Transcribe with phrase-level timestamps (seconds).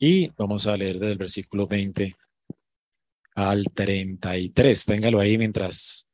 [0.00, 2.16] Y vamos a leer desde el versículo 20
[3.34, 4.84] al 33.
[4.84, 6.08] Téngalo ahí mientras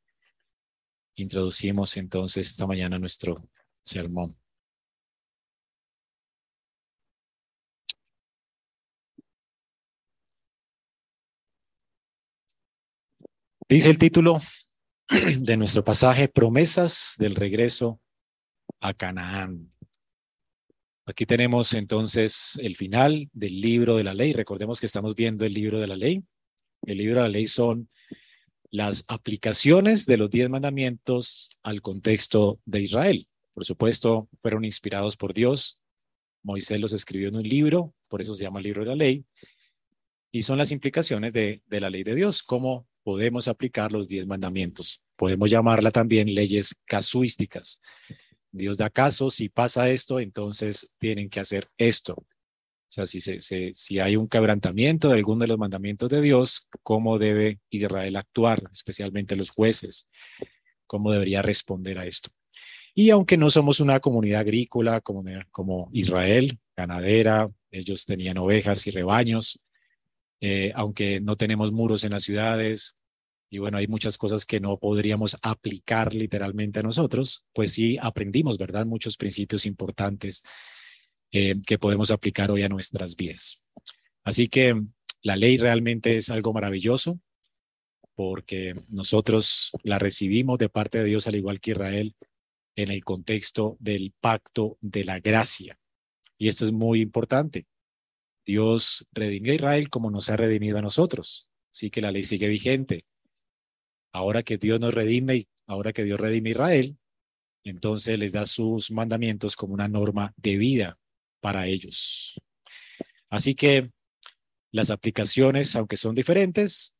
[1.15, 3.47] introducimos entonces esta mañana nuestro
[3.83, 4.35] sermón.
[13.69, 14.39] Dice el título
[15.39, 18.01] de nuestro pasaje, promesas del regreso
[18.79, 19.74] a Canaán.
[21.07, 24.33] Aquí tenemos entonces el final del libro de la ley.
[24.33, 26.23] Recordemos que estamos viendo el libro de la ley.
[26.81, 27.89] El libro de la ley son
[28.71, 33.27] las aplicaciones de los diez mandamientos al contexto de Israel.
[33.53, 35.79] Por supuesto, fueron inspirados por Dios.
[36.41, 39.25] Moisés los escribió en un libro, por eso se llama el libro de la ley.
[40.31, 44.25] Y son las implicaciones de, de la ley de Dios, cómo podemos aplicar los diez
[44.25, 45.03] mandamientos.
[45.15, 47.79] Podemos llamarla también leyes casuísticas.
[48.55, 52.13] Dios da caso, si pasa esto, entonces tienen que hacer esto.
[52.13, 52.25] O
[52.87, 58.15] sea, si, hay un quebrantamiento de alguno de los mandamientos de Dios, ¿cómo debe Israel
[58.15, 60.07] actuar, especialmente los jueces?
[60.87, 62.29] ¿Cómo debería responder a esto?
[62.93, 68.91] Y aunque no somos una comunidad agrícola como, como Israel, ganadera, ellos tenían ovejas y
[68.91, 69.61] rebaños,
[70.39, 72.97] eh, aunque no tenemos muros en las ciudades,
[73.55, 78.57] y bueno, hay muchas cosas que no podríamos aplicar literalmente a nosotros, pues sí aprendimos,
[78.57, 78.85] ¿verdad?
[78.85, 80.43] Muchos principios importantes
[81.31, 83.63] eh, que podemos aplicar hoy a nuestras vidas.
[84.25, 84.75] Así que
[85.21, 87.21] la ley realmente es algo maravilloso
[88.13, 92.13] porque nosotros la recibimos de parte de Dios al igual que Israel
[92.75, 95.79] en el contexto del pacto de la gracia.
[96.37, 97.67] Y esto es muy importante.
[98.45, 101.47] Dios redimió a Israel como nos ha redimido a nosotros.
[101.71, 103.05] Así que la ley sigue vigente.
[104.15, 106.97] Ahora que Dios nos redime y ahora que Dios redime a Israel,
[107.65, 110.97] entonces les da sus mandamientos como una norma de vida
[111.41, 112.39] para ellos.
[113.29, 113.91] Así que
[114.71, 116.95] las aplicaciones, aunque son diferentes,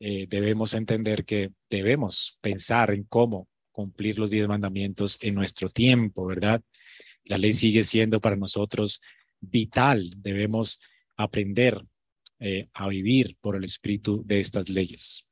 [0.00, 6.26] eh, debemos entender que debemos pensar en cómo cumplir los diez mandamientos en nuestro tiempo,
[6.26, 6.60] ¿verdad?
[7.22, 9.00] La ley sigue siendo para nosotros
[9.38, 10.12] vital.
[10.16, 10.80] Debemos
[11.16, 11.80] aprender
[12.40, 15.27] eh, a vivir por el espíritu de estas leyes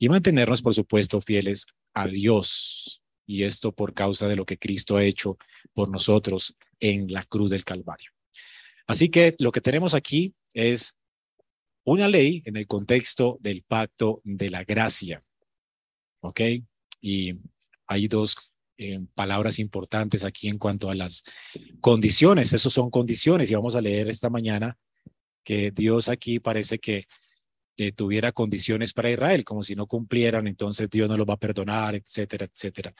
[0.00, 3.02] y mantenernos, por supuesto, fieles a Dios.
[3.26, 5.36] Y esto por causa de lo que Cristo ha hecho
[5.74, 8.10] por nosotros en la cruz del Calvario.
[8.86, 10.98] Así que lo que tenemos aquí es
[11.84, 15.22] una ley en el contexto del pacto de la gracia.
[16.20, 16.40] ¿Ok?
[17.02, 17.34] Y
[17.86, 18.36] hay dos
[18.78, 21.24] eh, palabras importantes aquí en cuanto a las
[21.82, 22.54] condiciones.
[22.54, 24.78] Esos son condiciones y vamos a leer esta mañana
[25.44, 27.06] que Dios aquí parece que
[27.96, 31.94] tuviera condiciones para Israel, como si no cumplieran, entonces Dios no los va a perdonar,
[31.94, 32.94] etcétera, etcétera.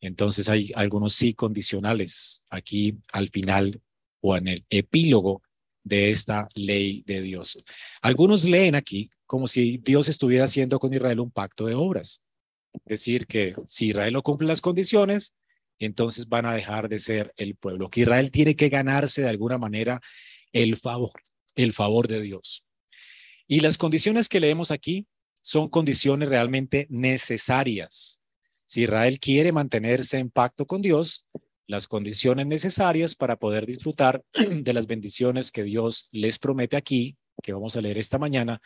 [0.00, 3.80] Entonces hay algunos sí condicionales aquí al final
[4.20, 5.42] o en el epílogo
[5.82, 7.62] de esta ley de Dios.
[8.02, 12.20] Algunos leen aquí como si Dios estuviera haciendo con Israel un pacto de obras.
[12.72, 15.34] Es decir, que si Israel no cumple las condiciones,
[15.78, 19.58] entonces van a dejar de ser el pueblo, que Israel tiene que ganarse de alguna
[19.58, 20.00] manera
[20.52, 21.22] el favor,
[21.54, 22.64] el favor de Dios.
[23.52, 25.08] Y las condiciones que leemos aquí
[25.42, 28.20] son condiciones realmente necesarias.
[28.64, 31.26] Si Israel quiere mantenerse en pacto con Dios,
[31.66, 37.52] las condiciones necesarias para poder disfrutar de las bendiciones que Dios les promete aquí, que
[37.52, 38.62] vamos a leer esta mañana,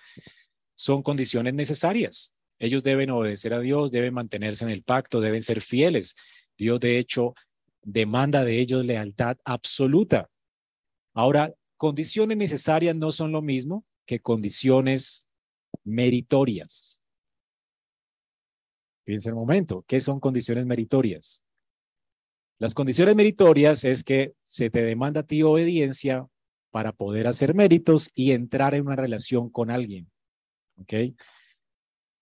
[0.75, 2.35] son condiciones necesarias.
[2.59, 6.15] Ellos deben obedecer a Dios, deben mantenerse en el pacto, deben ser fieles.
[6.59, 7.33] Dios, de hecho,
[7.81, 10.29] demanda de ellos lealtad absoluta.
[11.15, 15.27] Ahora, condiciones necesarias no son lo mismo que condiciones
[15.85, 17.01] meritorias.
[19.05, 21.43] Fíjense un momento, ¿qué son condiciones meritorias?
[22.59, 26.27] Las condiciones meritorias es que se te demanda a ti obediencia
[26.71, 30.11] para poder hacer méritos y entrar en una relación con alguien.
[30.81, 31.15] ¿Ok?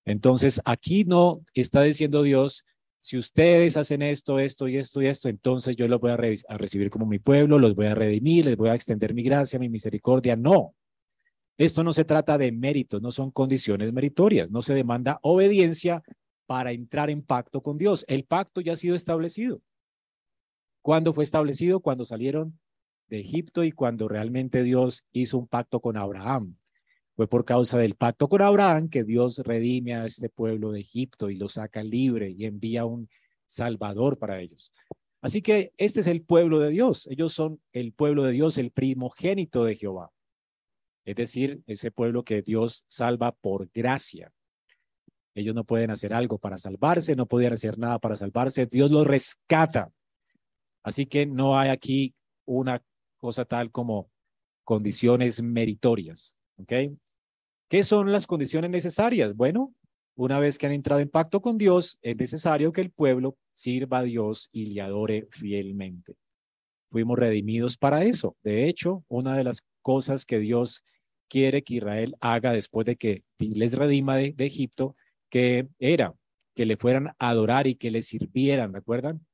[0.04, 2.65] Entonces, aquí no está diciendo Dios,
[3.01, 6.59] si ustedes hacen esto, esto y esto y esto, entonces yo los voy a, a
[6.59, 9.68] recibir como mi pueblo, los voy a redimir, les voy a extender mi gracia, mi
[9.68, 10.36] misericordia.
[10.36, 10.74] No,
[11.59, 16.03] esto no se trata de méritos, no son condiciones meritorias, no se demanda obediencia
[16.47, 18.04] para entrar en pacto con Dios.
[18.09, 19.60] El pacto ya ha sido establecido.
[20.81, 21.81] ¿Cuándo fue establecido?
[21.81, 22.59] Cuando salieron
[23.09, 26.57] de Egipto y cuando realmente Dios hizo un pacto con Abraham.
[27.15, 31.28] Fue por causa del pacto con Abraham que Dios redime a este pueblo de Egipto
[31.28, 33.09] y lo saca libre y envía un
[33.47, 34.72] Salvador para ellos.
[35.21, 37.07] Así que este es el pueblo de Dios.
[37.09, 40.10] Ellos son el pueblo de Dios, el primogénito de Jehová
[41.04, 44.33] es decir, ese pueblo que Dios salva por gracia.
[45.34, 49.07] Ellos no pueden hacer algo para salvarse, no podían hacer nada para salvarse, Dios los
[49.07, 49.91] rescata.
[50.83, 52.15] Así que no hay aquí
[52.45, 52.83] una
[53.16, 54.10] cosa tal como
[54.65, 56.37] condiciones meritorias.
[56.59, 56.72] ¿Ok?
[57.69, 59.34] ¿Qué son las condiciones necesarias?
[59.34, 59.75] Bueno,
[60.15, 63.98] una vez que han entrado en pacto con Dios, es necesario que el pueblo sirva
[63.98, 66.15] a Dios y le adore fielmente.
[66.91, 68.37] Fuimos redimidos para eso.
[68.43, 70.84] De hecho, una de las cosas que Dios
[71.33, 74.97] quiere que Israel haga después de que les redima de, Egipto,
[75.31, 76.13] que era
[76.55, 79.27] que le fueran a adorar y que le sirvieran, ¿recuerdan?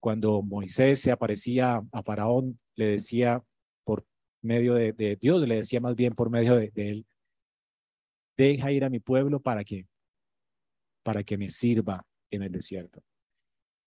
[0.00, 3.42] Cuando Moisés se aparecía a Faraón, le decía
[3.84, 4.04] por
[4.42, 7.06] medio de, Dios, le decía más bien por medio de, él,
[8.36, 9.86] deja ir a mi pueblo para que,
[11.02, 13.02] para que me sirva en el desierto.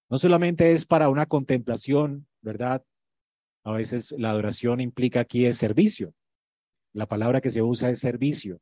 [0.10, 2.84] No solamente es para una contemplación, ¿verdad?
[3.64, 6.16] A veces la adoración implica aquí es servicio.
[6.94, 8.62] La palabra que se usa es servicio.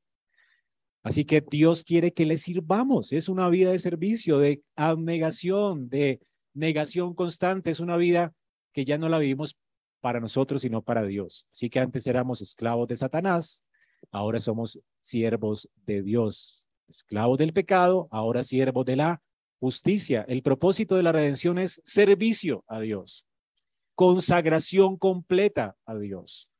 [1.04, 3.12] Así que Dios quiere que le sirvamos.
[3.12, 6.22] Es una vida de servicio, de abnegación, de
[6.54, 7.72] negación constante.
[7.72, 8.34] Es una vida
[8.72, 9.58] que ya no la vivimos
[10.00, 11.46] para nosotros, sino para Dios.
[11.52, 13.66] Así que antes éramos esclavos de Satanás,
[14.12, 16.68] ahora somos siervos de Dios.
[16.88, 19.22] Esclavos del pecado, ahora siervos de la
[19.60, 20.26] justicia.
[20.28, 23.26] El propósito de la redención es servicio a Dios,
[23.96, 26.51] consagración completa a Dios.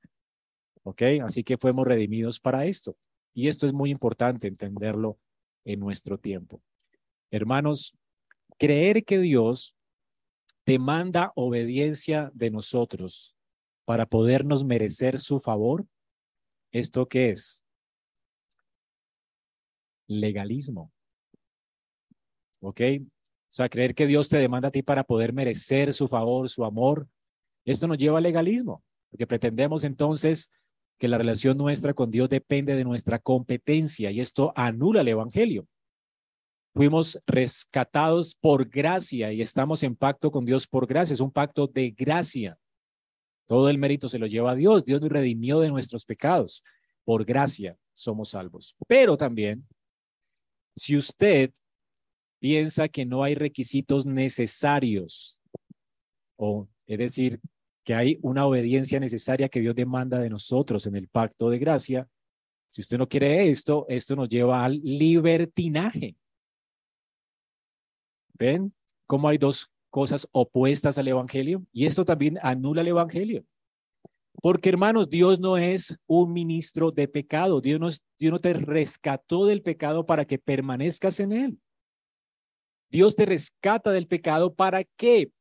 [0.84, 1.02] ¿Ok?
[1.24, 2.96] Así que fuimos redimidos para esto.
[3.34, 5.18] Y esto es muy importante entenderlo
[5.64, 6.62] en nuestro tiempo.
[7.30, 7.94] Hermanos,
[8.58, 9.76] creer que Dios
[10.66, 13.36] demanda obediencia de nosotros
[13.86, 15.86] para podernos merecer su favor,
[16.72, 17.64] ¿esto qué es?
[20.08, 20.92] Legalismo.
[22.62, 22.82] ¿Ok?
[23.02, 26.64] O sea, creer que Dios te demanda a ti para poder merecer su favor, su
[26.64, 27.08] amor,
[27.66, 30.50] esto nos lleva al legalismo, porque pretendemos entonces
[31.02, 35.68] que la relación nuestra con Dios depende de nuestra competencia y esto anula el Evangelio.
[36.76, 41.16] Fuimos rescatados por gracia y estamos en pacto con Dios por gracia.
[41.16, 42.56] Es un pacto de gracia.
[43.48, 44.86] Todo el mérito se lo lleva a Dios.
[44.86, 46.64] Dios nos redimió de nuestros pecados.
[47.04, 48.76] Por gracia somos salvos.
[48.88, 49.68] Pero también,
[50.76, 51.52] si usted
[52.38, 55.42] piensa que no hay requisitos necesarios,
[56.36, 57.40] o es decir,
[57.94, 62.08] hay una obediencia necesaria que Dios demanda de nosotros en el pacto de gracia.
[62.70, 66.16] Si usted no quiere esto, esto nos lleva al libertinaje.
[68.34, 68.74] ¿Ven
[69.08, 71.66] cómo hay dos cosas opuestas al Evangelio?
[71.72, 73.46] Y esto también anula el Evangelio.
[74.42, 77.62] Porque hermanos, Dios no es un ministro de pecado.
[77.62, 81.60] Dios no, Dios no te rescató del pecado para que permanezcas en él.
[82.90, 85.32] Dios te rescata del pecado para qué?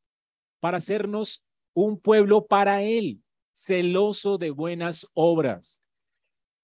[0.61, 1.43] Para hacernos
[1.75, 3.22] un pueblo para Él,
[3.52, 5.82] celoso de buenas obras.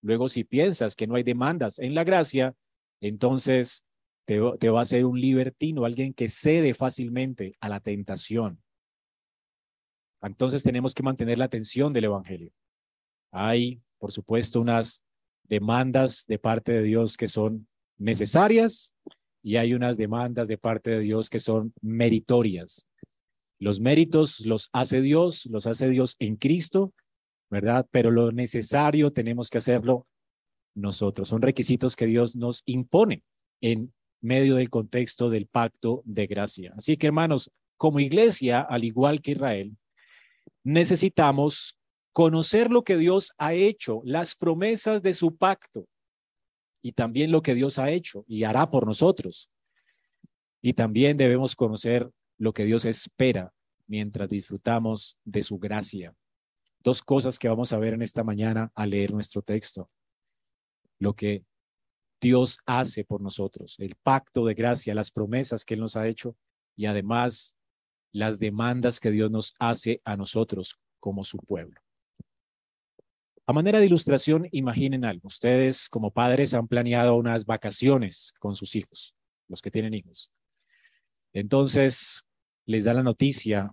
[0.02, 2.54] Luego, si piensas que no hay demandas en la gracia,
[3.00, 3.84] entonces
[4.26, 8.62] te, va a ser un libertino, alguien que cede fácilmente a la tentación.
[10.22, 12.50] Entonces tenemos que mantener la atención del Evangelio.
[13.30, 15.04] Hay, por supuesto, unas
[15.44, 17.68] demandas de parte de Dios que son
[17.98, 18.92] necesarias
[19.42, 22.86] y hay unas demandas de parte de Dios que son meritorias.
[23.58, 26.92] Los méritos los hace Dios, los hace Dios en Cristo,
[27.50, 27.86] ¿verdad?
[27.90, 30.06] Pero lo necesario tenemos que hacerlo
[30.74, 31.28] nosotros.
[31.28, 33.22] Son requisitos que Dios nos impone
[33.60, 36.74] en medio del contexto del pacto de gracia.
[36.76, 39.76] Así que, hermanos, como iglesia, al igual que Israel,
[40.64, 41.78] necesitamos
[42.12, 45.86] conocer lo que Dios ha hecho, las promesas de su pacto
[46.82, 49.50] y también lo que Dios ha hecho y hará por nosotros.
[50.62, 53.52] Y también debemos conocer lo que Dios espera
[53.86, 56.14] mientras disfrutamos de su gracia.
[56.80, 59.90] Dos cosas que vamos a ver en esta mañana al leer nuestro texto.
[60.98, 61.44] Lo que
[62.20, 66.36] Dios hace por nosotros, el pacto de gracia, las promesas que Él nos ha hecho
[66.74, 67.54] y además
[68.12, 71.80] las demandas que Dios nos hace a nosotros como su pueblo.
[73.48, 75.28] A manera de ilustración, imaginen algo.
[75.28, 79.14] Ustedes como padres han planeado unas vacaciones con sus hijos,
[79.46, 80.32] los que tienen hijos.
[81.32, 82.25] Entonces,
[82.66, 83.72] les da la noticia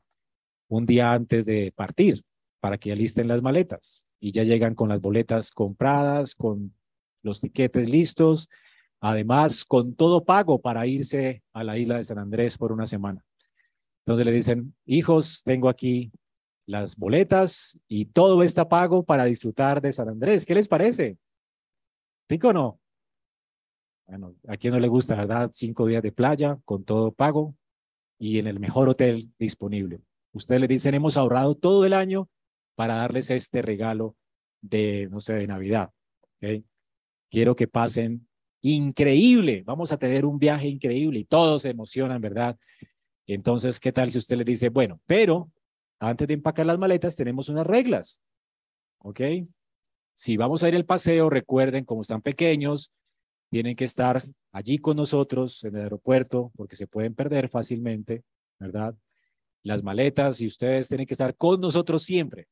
[0.70, 2.24] un día antes de partir
[2.60, 6.74] para que alisten las maletas y ya llegan con las boletas compradas, con
[7.24, 8.50] los tiquetes listos,
[9.02, 13.26] además con todo pago para irse a la isla de San Andrés por una semana.
[14.06, 16.12] Entonces le dicen, hijos, tengo aquí
[16.66, 20.46] las boletas y todo está pago para disfrutar de San Andrés.
[20.46, 21.18] ¿Qué les parece?
[22.30, 22.80] ¿Rico o no?
[24.08, 25.50] Bueno, a quien no le gusta, ¿verdad?
[25.52, 27.56] Cinco días de playa con todo pago
[28.24, 30.00] y en el mejor hotel disponible.
[30.32, 32.30] Ustedes le dicen, hemos ahorrado todo el año
[32.74, 34.16] para darles este regalo
[34.62, 35.92] de, no sé, de Navidad.
[37.30, 38.26] Quiero que pasen
[38.62, 39.64] increíble.
[39.66, 42.58] Vamos a tener un viaje increíble y todos se emocionan, ¿verdad?
[43.28, 45.52] Entonces, ¿qué tal si usted le dice, bueno, pero
[46.00, 48.22] antes de empacar las maletas tenemos unas reglas?
[49.00, 49.20] ¿Ok?
[50.16, 52.90] Si vamos a ir al paseo, recuerden, como están pequeños,
[53.54, 54.20] tienen que estar
[54.52, 58.24] allí con nosotros en el aeropuerto porque se pueden perder fácilmente,
[58.58, 58.96] ¿verdad?
[59.62, 62.48] Las maletas y ustedes tienen que estar con nosotros siempre.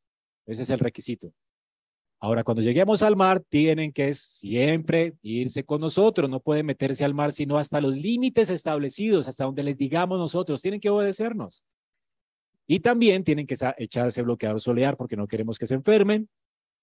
[0.46, 1.34] Ese es el requisito.
[2.20, 6.30] Ahora, cuando lleguemos al mar, tienen que siempre irse con nosotros.
[6.30, 10.62] No pueden meterse al mar sino hasta los límites establecidos, hasta donde les digamos nosotros.
[10.62, 11.64] Tienen que obedecernos.
[12.68, 16.30] Y también tienen que echarse bloqueador solear porque no queremos que se enfermen.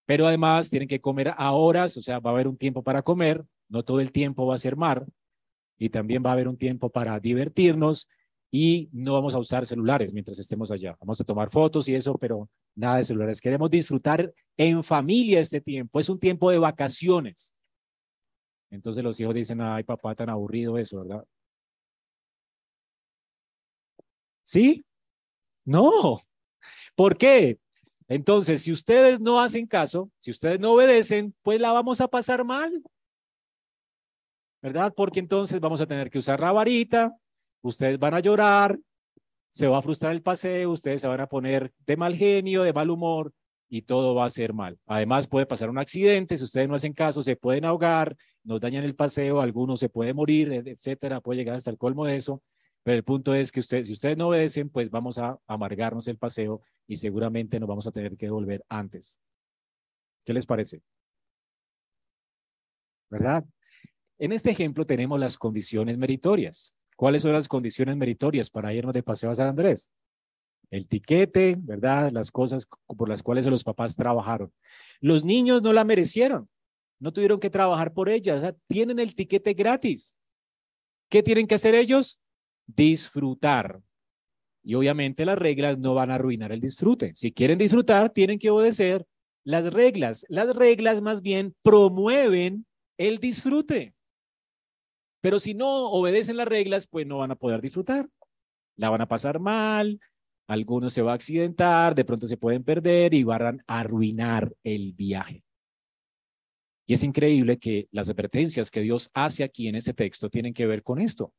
[0.06, 3.02] Pero además tienen que comer a horas, o sea, va a haber un tiempo para
[3.02, 3.44] comer.
[3.68, 5.06] No todo el tiempo va a ser mar.
[5.78, 8.08] Y también va a haber un tiempo para divertirnos
[8.50, 10.96] y no vamos a usar celulares mientras estemos allá.
[11.00, 13.40] Vamos a tomar fotos y eso, pero nada de celulares.
[13.40, 16.00] Queremos disfrutar en familia este tiempo.
[16.00, 17.52] Es un tiempo de vacaciones.
[18.70, 21.24] Entonces los hijos dicen, ay papá, tan aburrido eso, ¿verdad?
[24.42, 24.84] ¿Sí?
[25.64, 26.20] No.
[26.96, 27.58] ¿Por qué?
[28.08, 32.44] Entonces, si ustedes no hacen caso, si ustedes no obedecen, pues la vamos a pasar
[32.44, 32.82] mal.
[34.60, 34.92] ¿Verdad?
[34.96, 37.16] Porque entonces vamos a tener que usar la varita,
[37.62, 38.78] ustedes van a llorar,
[39.50, 42.72] se va a frustrar el paseo, ustedes se van a poner de mal genio, de
[42.72, 43.32] mal humor
[43.68, 44.78] y todo va a ser mal.
[44.86, 48.84] Además puede pasar un accidente, si ustedes no hacen caso, se pueden ahogar, nos dañan
[48.84, 52.42] el paseo, algunos se pueden morir, etcétera, puede llegar hasta el colmo de eso.
[52.82, 56.16] Pero el punto es que ustedes, si ustedes no obedecen, pues vamos a amargarnos el
[56.16, 59.20] paseo y seguramente nos vamos a tener que volver antes.
[60.24, 60.80] ¿Qué les parece?
[63.10, 63.44] ¿Verdad?
[64.18, 66.74] En este ejemplo tenemos las condiciones meritorias.
[66.96, 69.90] ¿Cuáles son las condiciones meritorias para irnos de paseo a San Andrés?
[70.70, 72.10] El tiquete, ¿verdad?
[72.10, 74.52] Las cosas por las cuales los papás trabajaron.
[75.00, 76.48] Los niños no la merecieron,
[76.98, 80.16] no tuvieron que trabajar por ellas, tienen el tiquete gratis.
[81.08, 82.20] ¿Qué tienen que hacer ellos?
[82.66, 83.80] Disfrutar.
[84.64, 87.12] Y obviamente las reglas no van a arruinar el disfrute.
[87.14, 89.06] Si quieren disfrutar, tienen que obedecer
[89.44, 90.26] las reglas.
[90.28, 92.66] Las reglas más bien promueven
[92.98, 93.94] el disfrute.
[95.20, 98.08] Pero si no obedecen las reglas, pues no van a poder disfrutar.
[98.76, 100.00] La van a pasar mal,
[100.46, 104.92] algunos se va a accidentar, de pronto se pueden perder y van a arruinar el
[104.92, 105.44] viaje.
[106.86, 110.66] Y es increíble que las advertencias que Dios hace aquí en ese texto tienen que
[110.66, 111.34] ver con esto.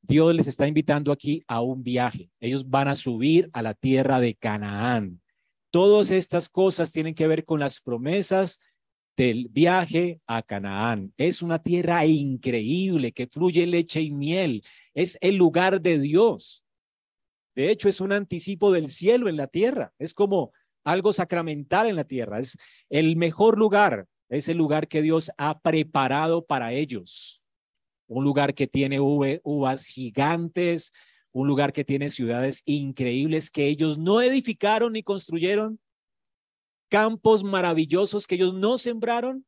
[0.00, 2.30] Dios les está invitando aquí a un viaje.
[2.40, 5.20] Ellos van a subir a la tierra de Canaán.
[5.70, 8.60] Todas estas cosas tienen que ver con las promesas
[9.16, 11.12] del viaje a Canaán.
[11.16, 14.64] Es una tierra increíble que fluye leche y miel.
[14.92, 16.64] Es el lugar de Dios.
[17.54, 19.92] De hecho, es un anticipo del cielo en la tierra.
[19.98, 20.52] Es como
[20.82, 22.38] algo sacramental en la tierra.
[22.38, 24.06] Es el mejor lugar.
[24.28, 27.40] Es el lugar que Dios ha preparado para ellos.
[28.06, 30.92] Un lugar que tiene uvas gigantes,
[31.32, 35.80] un lugar que tiene ciudades increíbles que ellos no edificaron ni construyeron,
[36.88, 39.46] campos maravillosos que ellos no sembraron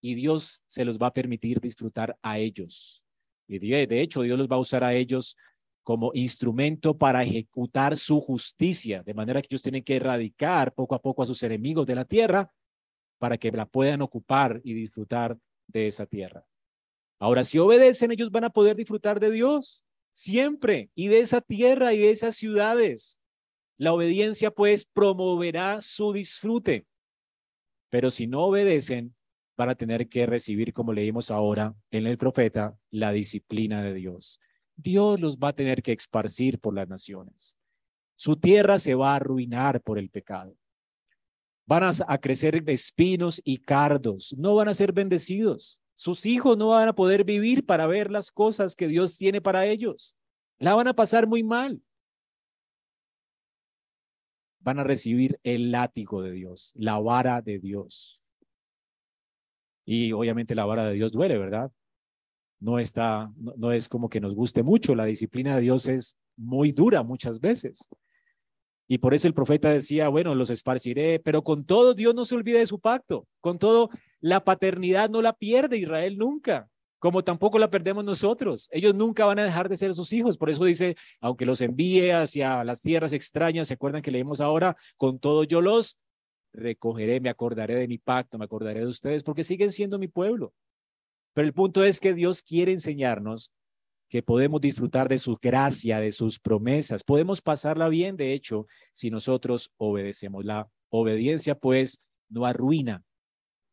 [0.00, 3.02] y Dios se los va a permitir disfrutar a ellos.
[3.46, 5.36] Y de, hecho, Dios los va a usar a ellos
[5.82, 11.00] como instrumento para ejecutar su justicia, de manera que ellos tienen que erradicar poco a
[11.00, 12.52] poco a sus enemigos de la tierra
[13.18, 16.44] para que la puedan ocupar y disfrutar de esa tierra.
[17.18, 21.94] Ahora, si obedecen, ellos van a poder disfrutar de Dios siempre y de esa tierra
[21.94, 23.17] y de esas ciudades.
[23.78, 26.84] La obediencia pues promoverá su disfrute,
[27.90, 29.14] pero si no obedecen,
[29.56, 34.40] van a tener que recibir, como leímos ahora en el profeta, la disciplina de Dios.
[34.74, 37.56] Dios los va a tener que esparcir por las naciones.
[38.16, 40.56] Su tierra se va a arruinar por el pecado.
[41.64, 45.80] Van a, crecer espinos y cardos, no van a ser bendecidos.
[45.94, 49.66] Sus hijos no van a poder vivir para ver las cosas que Dios tiene para
[49.66, 50.16] ellos.
[50.58, 51.80] La van a pasar muy mal
[54.68, 58.20] van a recibir el látigo de Dios, la vara de Dios.
[59.86, 61.72] Y obviamente la vara de Dios duele, ¿verdad?
[62.60, 64.94] No está, no, es como que nos guste mucho.
[64.94, 67.88] La disciplina de Dios es muy dura muchas veces.
[68.86, 72.34] Y por eso el profeta decía, bueno, los esparciré, pero con todo Dios no se
[72.34, 73.26] olvide de su pacto.
[73.40, 73.88] Con todo,
[74.20, 78.68] la paternidad no la pierde Israel nunca como tampoco la perdemos nosotros.
[78.72, 80.36] Ellos nunca van a dejar de ser sus hijos.
[80.36, 84.76] Por eso dice, aunque los envíe hacia las tierras extrañas, ¿se acuerdan que leemos ahora?
[84.96, 85.96] Con todo yo los
[86.52, 90.52] recogeré, me acordaré de mi pacto, me acordaré de ustedes, porque siguen siendo mi pueblo.
[91.34, 93.52] Pero el punto es que Dios quiere enseñarnos
[94.08, 97.04] que podemos disfrutar de su gracia, de sus promesas.
[97.04, 100.44] Podemos pasarla bien, de hecho, si nosotros obedecemos.
[100.44, 103.04] La obediencia, pues, no arruina,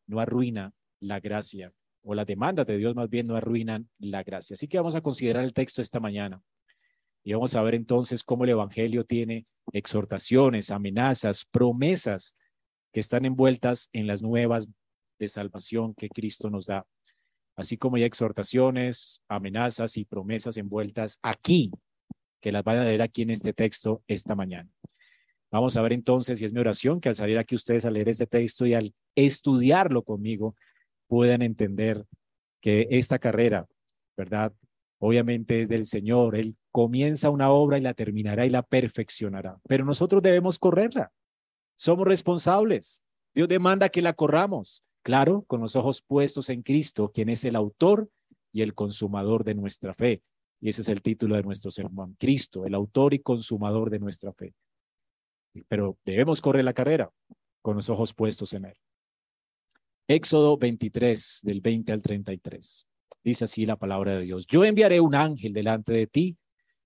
[0.06, 1.72] no arruina la gracia
[2.06, 4.54] o las demandas de Dios más bien no arruinan la gracia.
[4.54, 6.40] Así que vamos a considerar el texto esta mañana
[7.24, 12.36] y vamos a ver entonces cómo el Evangelio tiene exhortaciones, amenazas, promesas
[12.92, 14.68] que están envueltas en las nuevas
[15.18, 16.86] de salvación que Cristo nos da,
[17.56, 21.72] así como hay exhortaciones, amenazas y promesas envueltas aquí,
[22.40, 24.70] que las van a leer aquí en este texto esta mañana.
[25.50, 28.08] Vamos a ver entonces, y es mi oración, que al salir aquí ustedes a leer
[28.08, 30.54] este texto y al estudiarlo conmigo,
[31.06, 32.04] puedan entender
[32.60, 33.66] que esta carrera,
[34.16, 34.52] ¿verdad?
[34.98, 36.36] Obviamente es del Señor.
[36.36, 39.58] Él comienza una obra y la terminará y la perfeccionará.
[39.68, 41.12] Pero nosotros debemos correrla.
[41.76, 43.02] Somos responsables.
[43.34, 44.82] Dios demanda que la corramos.
[45.02, 48.08] Claro, con los ojos puestos en Cristo, quien es el autor
[48.52, 50.22] y el consumador de nuestra fe.
[50.60, 52.16] Y ese es el título de nuestro sermón.
[52.18, 54.54] Cristo, el autor y consumador de nuestra fe.
[55.68, 57.10] Pero debemos correr la carrera
[57.62, 58.76] con los ojos puestos en Él.
[60.08, 62.86] Éxodo 23, del 20 al 33.
[63.24, 64.46] Dice así la palabra de Dios.
[64.46, 66.36] Yo enviaré un ángel delante de ti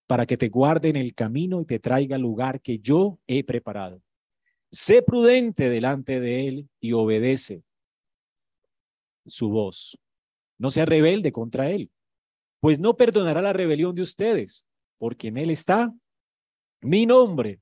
[0.07, 3.45] para que te guarde en el camino y te traiga al lugar que yo he
[3.45, 4.03] preparado.
[4.71, 7.63] Sé prudente delante de él y obedece
[9.27, 9.99] su voz.
[10.57, 11.91] No sea rebelde contra él,
[12.61, 15.93] pues no perdonará la rebelión de ustedes, porque en él está
[16.81, 17.61] mi nombre.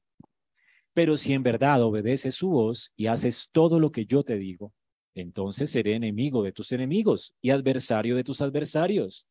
[0.95, 4.73] Pero si en verdad obedeces su voz y haces todo lo que yo te digo,
[5.19, 9.27] entonces seré enemigo de tus enemigos y adversario de tus adversarios.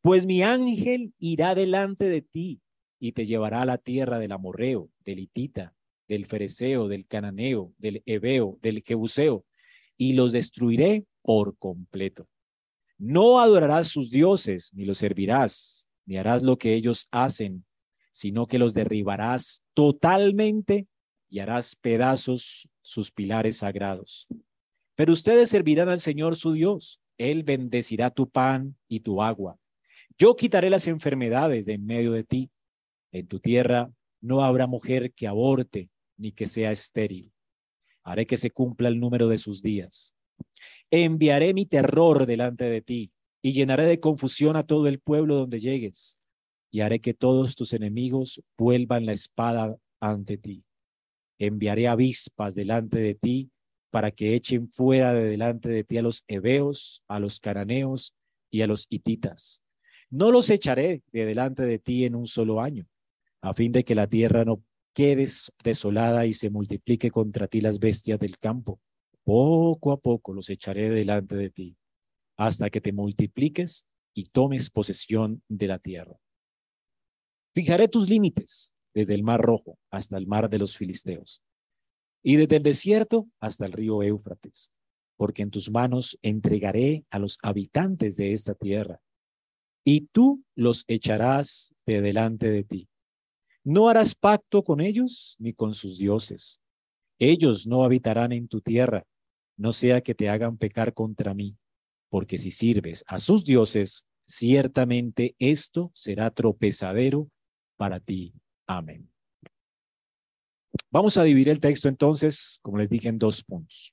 [0.00, 2.60] Pues mi ángel irá delante de ti
[3.00, 5.74] y te llevará a la tierra del amorreo, del hitita,
[6.08, 9.44] del fereceo, del cananeo, del hebeo, del jebuseo,
[9.96, 12.28] y los destruiré por completo.
[12.96, 17.64] No adorarás sus dioses, ni los servirás, ni harás lo que ellos hacen,
[18.10, 20.88] sino que los derribarás totalmente
[21.28, 24.26] y harás pedazos sus pilares sagrados.
[24.98, 27.00] Pero ustedes servirán al Señor su Dios.
[27.18, 29.56] Él bendecirá tu pan y tu agua.
[30.18, 32.50] Yo quitaré las enfermedades de en medio de ti.
[33.12, 37.32] En tu tierra no habrá mujer que aborte ni que sea estéril.
[38.02, 40.16] Haré que se cumpla el número de sus días.
[40.90, 45.60] Enviaré mi terror delante de ti y llenaré de confusión a todo el pueblo donde
[45.60, 46.18] llegues.
[46.72, 50.64] Y haré que todos tus enemigos vuelvan la espada ante ti.
[51.38, 53.52] Enviaré avispas delante de ti
[53.98, 58.14] para que echen fuera de delante de ti a los heveos, a los cananeos
[58.48, 59.60] y a los hititas.
[60.08, 62.86] No los echaré de delante de ti en un solo año,
[63.40, 64.62] a fin de que la tierra no
[64.94, 65.26] quede
[65.64, 68.78] desolada y se multiplique contra ti las bestias del campo.
[69.24, 71.76] Poco a poco los echaré delante de ti,
[72.36, 73.84] hasta que te multipliques
[74.14, 76.20] y tomes posesión de la tierra.
[77.52, 81.42] Fijaré tus límites desde el mar rojo hasta el mar de los filisteos
[82.22, 84.72] y desde el desierto hasta el río Éufrates,
[85.16, 89.00] porque en tus manos entregaré a los habitantes de esta tierra,
[89.84, 92.88] y tú los echarás de delante de ti.
[93.64, 96.60] No harás pacto con ellos ni con sus dioses.
[97.18, 99.04] Ellos no habitarán en tu tierra,
[99.56, 101.56] no sea que te hagan pecar contra mí,
[102.08, 107.28] porque si sirves a sus dioses, ciertamente esto será tropezadero
[107.76, 108.32] para ti.
[108.66, 109.10] Amén.
[110.90, 113.92] Vamos a dividir el texto entonces, como les dije, en dos puntos.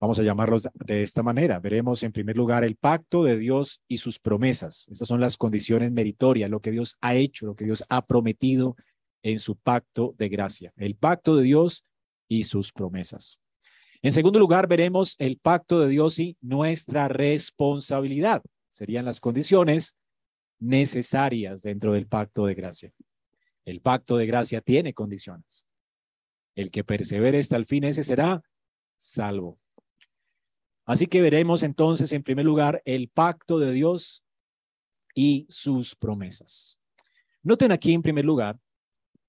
[0.00, 1.60] Vamos a llamarlos de esta manera.
[1.60, 4.88] Veremos en primer lugar el pacto de Dios y sus promesas.
[4.90, 8.74] Estas son las condiciones meritorias, lo que Dios ha hecho, lo que Dios ha prometido
[9.22, 10.72] en su pacto de gracia.
[10.76, 11.84] El pacto de Dios
[12.26, 13.38] y sus promesas.
[14.00, 18.42] En segundo lugar, veremos el pacto de Dios y nuestra responsabilidad.
[18.70, 19.96] Serían las condiciones
[20.58, 22.92] necesarias dentro del pacto de gracia.
[23.64, 25.66] El pacto de gracia tiene condiciones.
[26.54, 28.42] El que persevere hasta el fin, ese será
[28.96, 29.58] salvo.
[30.84, 34.22] Así que veremos entonces, en primer lugar, el pacto de Dios
[35.14, 36.78] y sus promesas.
[37.42, 38.58] Noten aquí, en primer lugar,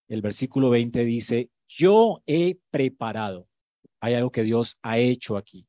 [0.08, 3.48] el versículo 20 dice, yo he preparado.
[4.00, 5.66] Hay algo que Dios ha hecho aquí.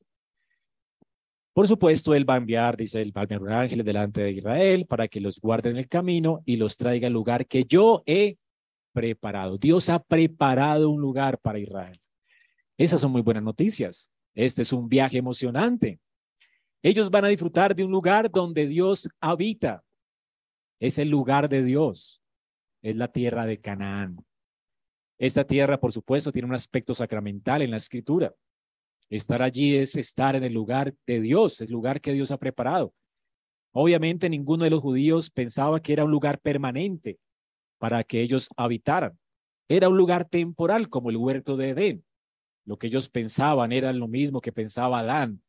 [1.52, 4.86] Por supuesto, Él va a enviar, dice, el va a enviar ángel delante de Israel
[4.86, 8.38] para que los guarde en el camino y los traiga al lugar que yo he
[8.94, 9.58] preparado.
[9.58, 12.00] Dios ha preparado un lugar para Israel.
[12.78, 14.10] Esas son muy buenas noticias.
[14.34, 16.00] Este es un viaje emocionante.
[16.82, 19.82] Ellos van a disfrutar de un lugar donde Dios habita.
[20.80, 22.22] Es el lugar de Dios.
[22.82, 24.24] Es la tierra de Canaán.
[25.18, 28.32] Esta tierra, por supuesto, tiene un aspecto sacramental en la escritura.
[29.10, 32.92] Estar allí es estar en el lugar de Dios, el lugar que Dios ha preparado.
[33.72, 37.18] Obviamente ninguno de los judíos pensaba que era un lugar permanente,
[37.84, 39.18] para que ellos habitaran.
[39.68, 42.04] Era un lugar temporal como el huerto de Edén.
[42.64, 45.42] Lo que ellos pensaban era lo mismo que pensaba Adán.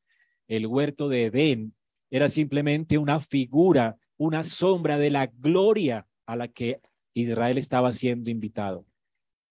[0.46, 1.74] El huerto de Edén
[2.12, 6.82] era simplemente una figura, una sombra de la gloria a la que
[7.14, 8.86] Israel estaba siendo invitado.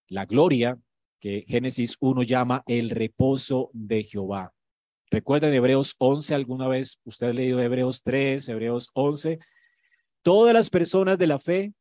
[0.07, 0.77] La gloria
[1.19, 4.53] que Génesis 1 llama el reposo de Jehová.
[5.09, 6.99] ¿Recuerdan Hebreos 11 alguna vez?
[7.03, 9.39] Usted ha leído Hebreos 3, Hebreos 11.
[10.21, 11.73] Todas las personas de la fe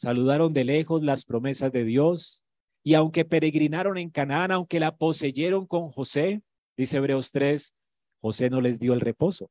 [0.00, 2.42] saludaron de lejos las promesas de Dios
[2.82, 6.40] y aunque peregrinaron en Canaán, aunque la poseyeron con José,
[6.74, 7.74] dice Hebreos 3,
[8.22, 9.50] José no les dio el reposo.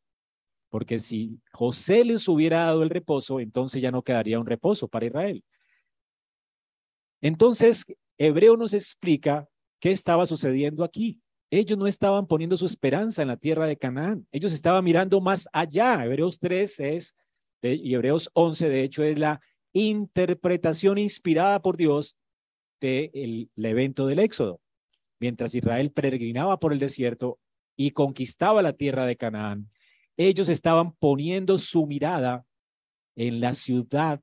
[0.70, 5.06] Porque si José les hubiera dado el reposo, entonces ya no quedaría un reposo para
[5.06, 5.44] Israel.
[7.22, 7.86] Entonces,
[8.18, 9.48] Hebreo nos explica
[9.80, 11.20] qué estaba sucediendo aquí.
[11.52, 14.28] Ellos no estaban poniendo su esperanza en la tierra de Canaán.
[14.32, 16.04] Ellos estaban mirando más allá.
[16.04, 17.16] Hebreos 3 es,
[17.62, 19.40] y Hebreos 11, de hecho, es la
[19.74, 22.16] interpretación inspirada por Dios
[22.82, 24.62] del evento del Éxodo.
[25.20, 27.40] Mientras Israel peregrinaba por el desierto
[27.76, 29.70] y conquistaba la tierra de Canaán,
[30.18, 32.46] ellos estaban poniendo su mirada
[33.16, 34.22] en la ciudad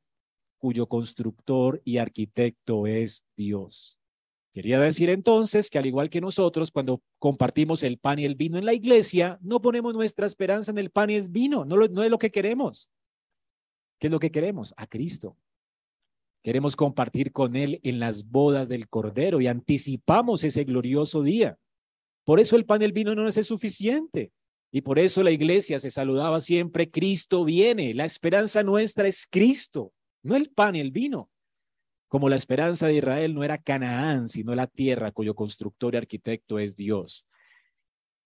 [0.59, 3.99] cuyo constructor y arquitecto es Dios.
[4.53, 8.57] Quería decir entonces que al igual que nosotros, cuando compartimos el pan y el vino
[8.57, 12.03] en la iglesia, no ponemos nuestra esperanza en el pan y el vino, no, no
[12.03, 12.91] es lo que queremos.
[13.99, 14.75] ¿Qué es lo que queremos?
[14.77, 15.37] A Cristo.
[16.43, 21.59] Queremos compartir con Él en las bodas del Cordero y anticipamos ese glorioso día.
[22.25, 24.33] Por eso el pan y el vino no nos es suficiente.
[24.71, 27.95] Y por eso la iglesia se saludaba siempre, Cristo viene.
[27.95, 31.31] La esperanza nuestra es Cristo, no el pan y el vino.
[32.09, 36.59] Como la esperanza de Israel no era Canaán, sino la tierra cuyo constructor y arquitecto
[36.59, 37.27] es Dios.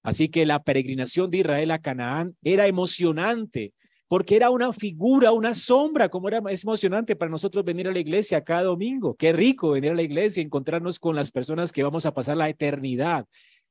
[0.02, 3.74] Así que la peregrinación de Israel a Canaán era emocionante,
[4.10, 8.00] porque era una figura, una sombra, como era es emocionante para nosotros venir a la
[8.00, 9.14] iglesia cada domingo.
[9.14, 12.48] Qué rico venir a la iglesia encontrarnos con las personas que vamos a pasar la
[12.48, 13.24] eternidad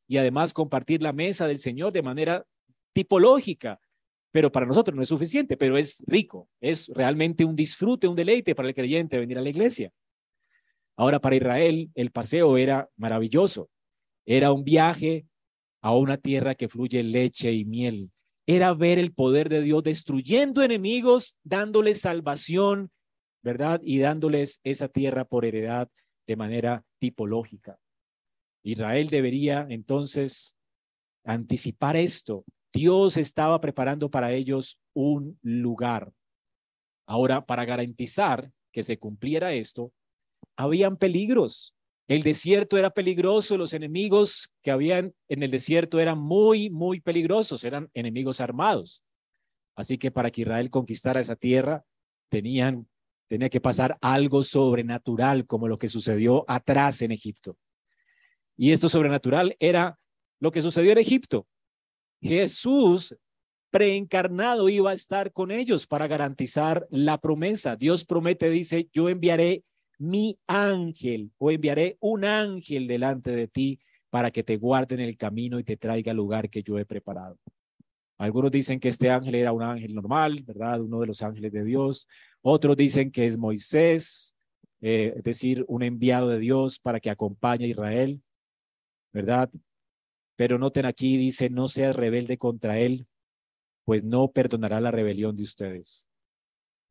[0.08, 2.46] y además compartir la mesa del Señor de manera
[2.94, 3.82] tipológica.
[4.32, 8.56] Pero para nosotros no es suficiente, pero es rico, es realmente un disfrute, un deleite
[8.56, 9.92] para el creyente venir a la iglesia.
[10.96, 13.70] Ahora para Israel el paseo era maravilloso,
[14.26, 15.26] era un viaje
[15.82, 18.10] a una tierra que fluye leche y miel,
[18.52, 22.90] era ver el poder de Dios destruyendo enemigos, dándoles salvación,
[23.44, 23.80] ¿verdad?
[23.84, 25.88] Y dándoles esa tierra por heredad
[26.26, 27.78] de manera tipológica.
[28.64, 30.56] Israel debería entonces
[31.24, 32.44] anticipar esto.
[32.74, 36.12] Dios estaba preparando para ellos un lugar.
[37.06, 39.94] Ahora, para garantizar que se cumpliera esto,
[40.58, 41.76] habían peligros.
[42.10, 47.64] El desierto era peligroso, los enemigos que habían en el desierto eran muy, muy peligrosos,
[47.64, 49.04] eran enemigos armados.
[49.76, 51.86] Así que para que Israel conquistara esa tierra,
[52.28, 52.90] tenían,
[53.28, 57.60] tenía que pasar algo sobrenatural, como lo que sucedió atrás en Egipto.
[58.58, 60.00] Y esto sobrenatural era
[60.40, 61.48] lo que sucedió en Egipto.
[62.22, 63.16] Jesús
[63.70, 67.76] preencarnado iba a estar con ellos para garantizar la promesa.
[67.76, 69.64] Dios promete, dice, yo enviaré
[70.00, 75.18] mi ángel o enviaré un ángel delante de ti para que te guarde en el
[75.18, 77.38] camino y te traiga al lugar que yo he preparado.
[78.18, 80.82] Algunos dicen que este ángel era un ángel normal, ¿verdad?
[80.82, 82.08] Uno de los ángeles de Dios.
[82.42, 84.36] Otros dicen que es Moisés,
[84.82, 88.22] eh, es decir, un enviado de Dios para que acompañe a Israel,
[89.14, 89.50] ¿verdad?
[90.36, 93.08] Pero noten aquí, dice, no seas rebelde contra él,
[93.86, 96.06] pues no perdonará la rebelión de ustedes.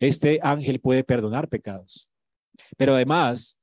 [0.01, 2.08] Este ángel puede perdonar pecados.
[2.77, 3.59] Pero además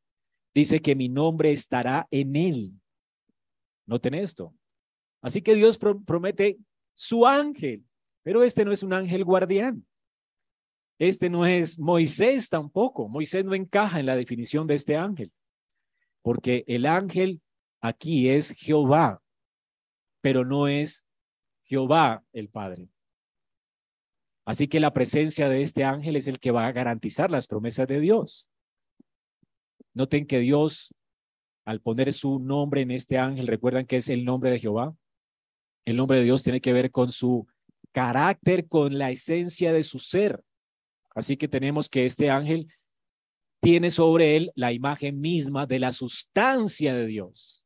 [0.54, 2.72] dice que mi nombre estará en él.
[3.86, 4.54] Noten esto.
[5.22, 6.58] Así que Dios promete
[6.94, 7.84] su ángel,
[8.24, 9.86] pero este no es un ángel guardián.
[10.98, 13.10] Este no es Moisés tampoco.
[13.10, 15.32] Moisés no encaja en la definición de este ángel,
[16.22, 17.42] porque el ángel
[17.82, 19.22] aquí es Jehová,
[20.22, 21.06] pero no es
[21.64, 22.88] Jehová el Padre.
[24.46, 27.88] Así que la presencia de este ángel es el que va a garantizar las promesas
[27.88, 28.48] de Dios.
[29.96, 30.94] Noten que Dios,
[31.66, 34.96] al poner su nombre en este ángel, recuerdan que es el nombre de Jehová.
[35.86, 37.48] El nombre de Dios tiene que ver con su
[37.92, 40.44] carácter, con la esencia de su ser.
[41.16, 42.68] Así que tenemos que este ángel
[43.62, 47.66] tiene sobre él la imagen misma de la sustancia de Dios.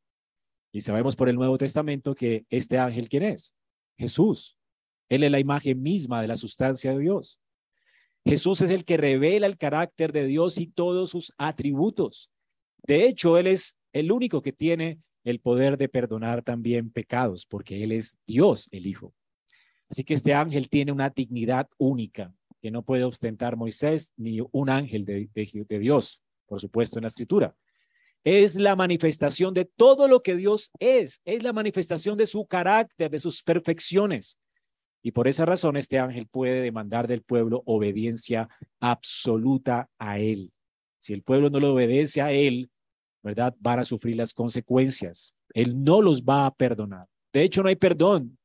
[0.72, 3.54] Y sabemos por el Nuevo Testamento que este ángel, ¿quién es?
[3.98, 4.56] Jesús.
[5.08, 7.40] Él es la imagen misma de la sustancia de Dios.
[8.24, 12.30] Jesús es el que revela el carácter de Dios y todos sus atributos.
[12.86, 17.82] De hecho, Él es el único que tiene el poder de perdonar también pecados, porque
[17.82, 19.14] Él es Dios, el Hijo.
[19.88, 24.70] Así que este ángel tiene una dignidad única que no puede ostentar Moisés ni un
[24.70, 27.56] ángel de, de Dios, por supuesto, en la escritura.
[28.22, 33.10] Es la manifestación de todo lo que Dios es, es la manifestación de su carácter,
[33.10, 34.38] de sus perfecciones.
[35.02, 38.48] Y por esa razón este ángel puede demandar del pueblo obediencia
[38.80, 40.52] absoluta a él.
[40.98, 42.70] Si el pueblo no le obedece a él,
[43.22, 43.54] ¿verdad?
[43.58, 45.34] Van a sufrir las consecuencias.
[45.54, 47.06] Él no los va a perdonar.
[47.32, 48.38] De hecho, no hay perdón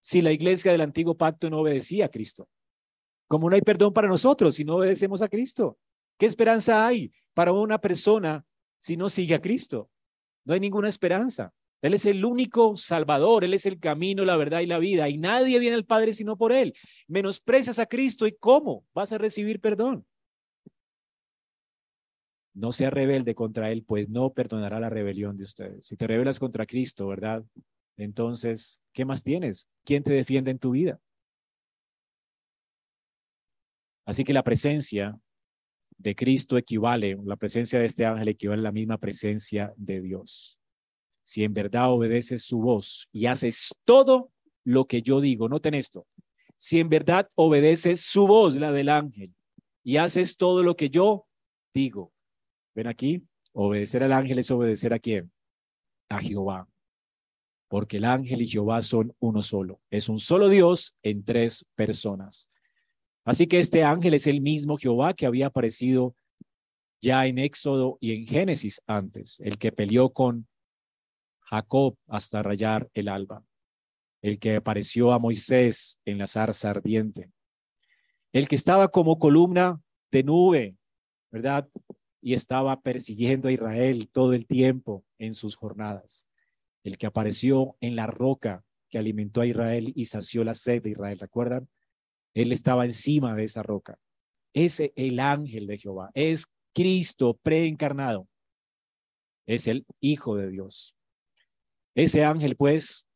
[0.00, 2.48] si la iglesia del antiguo pacto no obedecía a Cristo.
[3.28, 5.78] Como no hay perdón para nosotros si no obedecemos a Cristo.
[6.18, 8.44] ¿Qué esperanza hay para una persona
[8.78, 9.90] si no sigue a Cristo?
[10.44, 11.52] No hay ninguna esperanza.
[11.84, 15.18] Él es el único Salvador, Él es el camino, la verdad y la vida, y
[15.18, 16.72] nadie viene al Padre sino por Él.
[17.08, 20.06] Menosprecias a Cristo y ¿cómo vas a recibir perdón?
[22.54, 25.84] No sea rebelde contra Él, pues no perdonará la rebelión de ustedes.
[25.84, 27.44] Si te rebelas contra Cristo, ¿verdad?
[27.98, 29.68] Entonces, ¿qué más tienes?
[29.84, 30.98] ¿Quién te defiende en tu vida?
[34.06, 35.20] Así que la presencia
[35.98, 40.58] de Cristo equivale, la presencia de este ángel equivale a la misma presencia de Dios.
[41.24, 44.30] Si en verdad obedeces su voz y haces todo
[44.62, 46.06] lo que yo digo, noten esto,
[46.56, 49.34] si en verdad obedeces su voz, la del ángel,
[49.82, 51.26] y haces todo lo que yo
[51.74, 52.12] digo,
[52.74, 55.30] ven aquí, obedecer al ángel es obedecer a quién?
[56.08, 56.68] A Jehová.
[57.68, 59.80] Porque el ángel y Jehová son uno solo.
[59.90, 62.48] Es un solo Dios en tres personas.
[63.24, 66.14] Así que este ángel es el mismo Jehová que había aparecido
[67.00, 70.46] ya en Éxodo y en Génesis antes, el que peleó con
[71.44, 73.44] Jacob hasta rayar el alba,
[74.22, 77.30] el que apareció a Moisés en la zarza ardiente,
[78.32, 79.80] el que estaba como columna
[80.10, 80.76] de nube,
[81.30, 81.68] ¿verdad?
[82.20, 86.26] Y estaba persiguiendo a Israel todo el tiempo en sus jornadas,
[86.82, 90.90] el que apareció en la roca que alimentó a Israel y sació la sed de
[90.90, 91.68] Israel, ¿recuerdan?
[92.32, 93.98] Él estaba encima de esa roca.
[94.52, 98.28] Es el ángel de Jehová, es Cristo preencarnado,
[99.46, 100.93] es el Hijo de Dios.
[101.94, 103.06] Ese ángel, pues,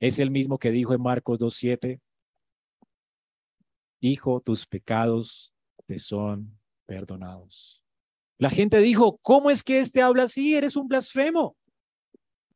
[0.00, 2.00] es el mismo que dijo en Marcos 2.7,
[4.00, 5.54] Hijo, tus pecados
[5.86, 7.82] te son perdonados.
[8.38, 10.54] La gente dijo, ¿cómo es que este habla así?
[10.54, 11.56] Eres un blasfemo.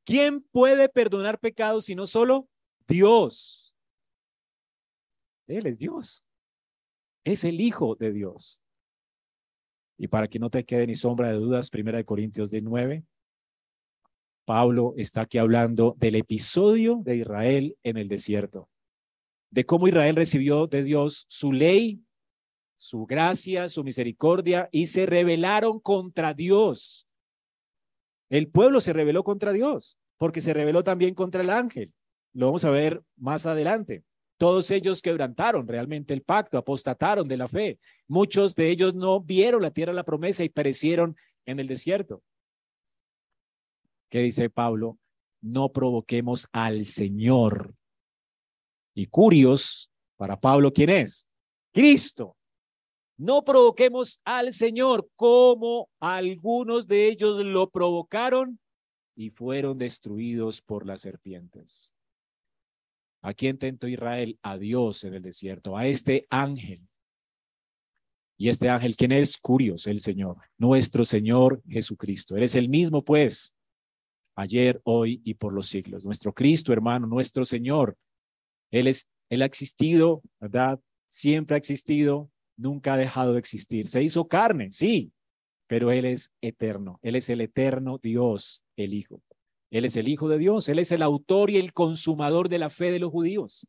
[0.05, 2.49] ¿Quién puede perdonar pecados sino solo
[2.87, 3.75] Dios?
[5.47, 6.25] Él es Dios.
[7.25, 8.61] Es el Hijo de Dios.
[9.99, 13.05] Y para que no te quede ni sombra de dudas, Primera de Corintios de 9,
[14.51, 18.69] Pablo está aquí hablando del episodio de Israel en el desierto,
[19.49, 22.03] de cómo Israel recibió de Dios su ley,
[22.77, 27.07] su gracia, su misericordia y se rebelaron contra Dios.
[28.29, 31.95] El pueblo se rebeló contra Dios porque se rebeló también contra el ángel.
[32.33, 34.03] Lo vamos a ver más adelante.
[34.37, 37.79] Todos ellos quebrantaron realmente el pacto, apostataron de la fe.
[38.09, 42.25] Muchos de ellos no vieron la tierra de la promesa y perecieron en el desierto.
[44.11, 44.99] ¿Qué dice Pablo?
[45.41, 47.75] No provoquemos al Señor.
[48.93, 51.27] Y curios, para Pablo, ¿quién es?
[51.73, 52.37] Cristo.
[53.17, 58.59] No provoquemos al Señor como algunos de ellos lo provocaron
[59.15, 61.95] y fueron destruidos por las serpientes.
[63.23, 64.39] ¿A quién tentó Israel?
[64.43, 66.89] A Dios en el desierto, a este ángel.
[68.39, 69.37] Y este ángel, ¿quién es?
[69.37, 72.37] Curios, el Señor, nuestro Señor Jesucristo.
[72.37, 73.55] Eres el mismo, pues,
[74.41, 76.05] ayer, hoy y por los siglos.
[76.05, 77.97] Nuestro Cristo, hermano, nuestro Señor.
[78.71, 80.81] Él es, Él ha existido, ¿verdad?
[81.09, 83.87] Siempre ha existido, nunca ha dejado de existir.
[83.87, 85.13] Se hizo carne, sí,
[85.67, 86.99] pero Él es eterno.
[87.03, 89.23] Él es el eterno Dios, el Hijo.
[89.71, 92.71] Él es el Hijo de Dios, Él es el autor y el consumador de la
[92.71, 93.67] fe de los judíos.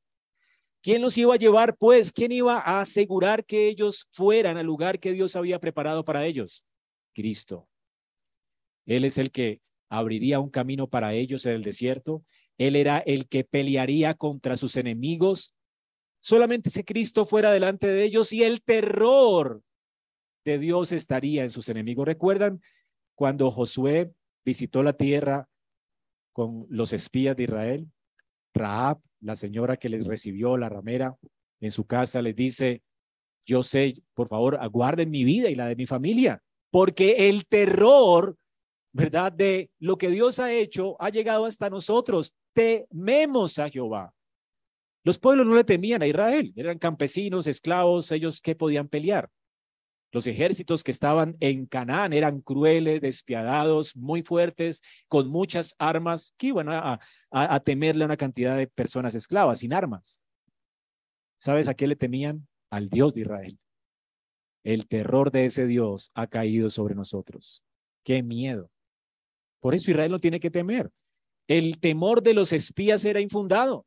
[0.81, 2.11] ¿Quién los iba a llevar, pues?
[2.11, 6.65] ¿Quién iba a asegurar que ellos fueran al lugar que Dios había preparado para ellos?
[7.13, 7.67] Cristo.
[8.87, 12.23] Él es el que abriría un camino para ellos en el desierto.
[12.57, 15.53] Él era el que pelearía contra sus enemigos.
[16.19, 19.61] Solamente si Cristo fuera delante de ellos y el terror
[20.45, 22.07] de Dios estaría en sus enemigos.
[22.07, 22.61] ¿Recuerdan
[23.15, 24.11] cuando Josué
[24.43, 25.47] visitó la tierra
[26.33, 27.87] con los espías de Israel.
[28.53, 31.15] Rahab, la señora que les recibió, la ramera,
[31.59, 32.81] en su casa, les dice,
[33.45, 38.37] yo sé, por favor, aguarden mi vida y la de mi familia, porque el terror,
[38.93, 39.31] ¿verdad?
[39.31, 42.35] De lo que Dios ha hecho ha llegado hasta nosotros.
[42.53, 44.13] Tememos a Jehová.
[45.03, 49.29] Los pueblos no le temían a Israel, eran campesinos, esclavos, ellos que podían pelear.
[50.11, 56.47] Los ejércitos que estaban en Canaán eran crueles, despiadados, muy fuertes, con muchas armas, que
[56.47, 56.99] iban a,
[57.63, 60.19] temerle a una cantidad de personas esclavas sin armas.
[61.37, 62.47] ¿Sabes a qué le temían?
[62.69, 63.59] Al Dios de Israel.
[64.63, 67.63] El terror de ese Dios ha caído sobre nosotros.
[68.03, 68.69] Qué miedo.
[69.61, 70.91] Por eso Israel no tiene que temer.
[71.47, 73.85] El temor de los espías era infundado.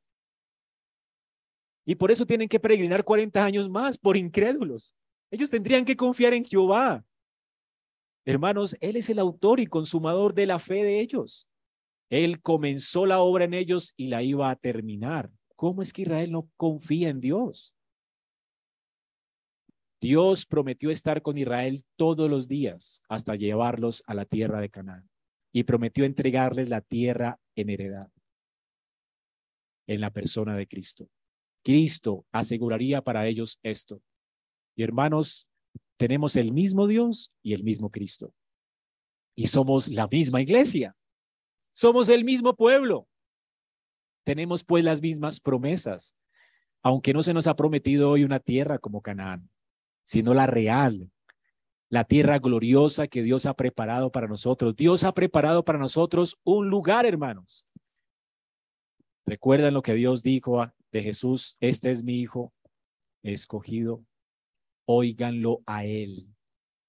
[1.85, 4.95] Y por eso tienen que peregrinar 40 años más por incrédulos.
[5.31, 7.05] Ellos tendrían que confiar en Jehová.
[8.25, 11.47] Hermanos, Él es el autor y consumador de la fe de ellos.
[12.09, 15.31] Él comenzó la obra en ellos y la iba a terminar.
[15.57, 17.75] ¿Cómo es que Israel no confía en Dios?
[20.01, 25.09] Dios prometió estar con Israel todos los días hasta llevarlos a la tierra de Canaán
[25.55, 28.11] y prometió entregarles la tierra en heredad
[29.87, 31.09] en la persona de Cristo.
[31.63, 34.03] Cristo aseguraría para ellos esto.
[34.77, 35.49] Y hermanos,
[35.97, 38.35] tenemos el mismo Dios y el mismo Cristo.
[39.37, 40.97] Y somos la misma iglesia.
[41.73, 43.07] Somos el mismo pueblo.
[44.25, 46.17] Tenemos pues las mismas promesas,
[46.83, 49.51] aunque no se nos ha prometido hoy una tierra como Canaán
[50.05, 51.11] sino la real,
[51.95, 54.75] la tierra gloriosa que Dios ha preparado para nosotros.
[54.75, 57.69] Dios ha preparado para nosotros un lugar, hermanos.
[59.25, 62.53] Recuerdan lo que Dios dijo de Jesús, este es mi hijo
[63.23, 64.05] escogido,
[64.87, 66.27] óiganlo a él.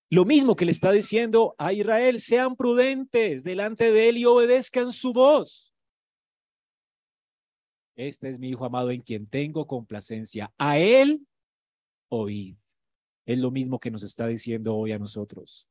[0.09, 4.91] Lo mismo que le está diciendo a Israel, sean prudentes delante de él y obedezcan
[4.91, 5.75] su voz.
[7.95, 10.51] Este es mi hijo amado en quien tengo complacencia.
[10.57, 11.27] A él
[12.09, 12.57] oíd
[13.25, 15.67] es lo mismo que nos está diciendo hoy a nosotros,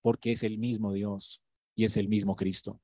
[0.00, 1.42] porque es el mismo Dios
[1.74, 2.80] y es el mismo Cristo.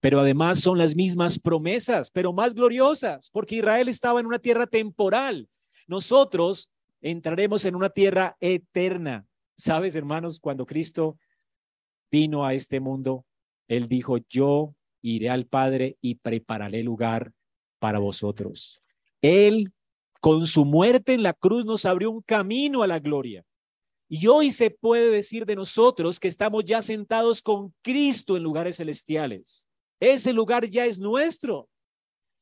[0.00, 4.66] Pero además son las mismas promesas, pero más gloriosas, porque Israel estaba en una tierra
[4.66, 5.48] temporal.
[5.86, 6.70] Nosotros
[7.00, 9.26] entraremos en una tierra eterna.
[9.56, 11.18] Sabes, hermanos, cuando Cristo
[12.10, 13.26] vino a este mundo,
[13.66, 17.32] Él dijo, yo iré al Padre y prepararé lugar
[17.78, 18.80] para vosotros.
[19.20, 19.72] Él
[20.20, 23.44] con su muerte en la cruz nos abrió un camino a la gloria.
[24.08, 28.76] Y hoy se puede decir de nosotros que estamos ya sentados con Cristo en lugares
[28.76, 29.66] celestiales.
[30.00, 31.68] Ese lugar ya es nuestro.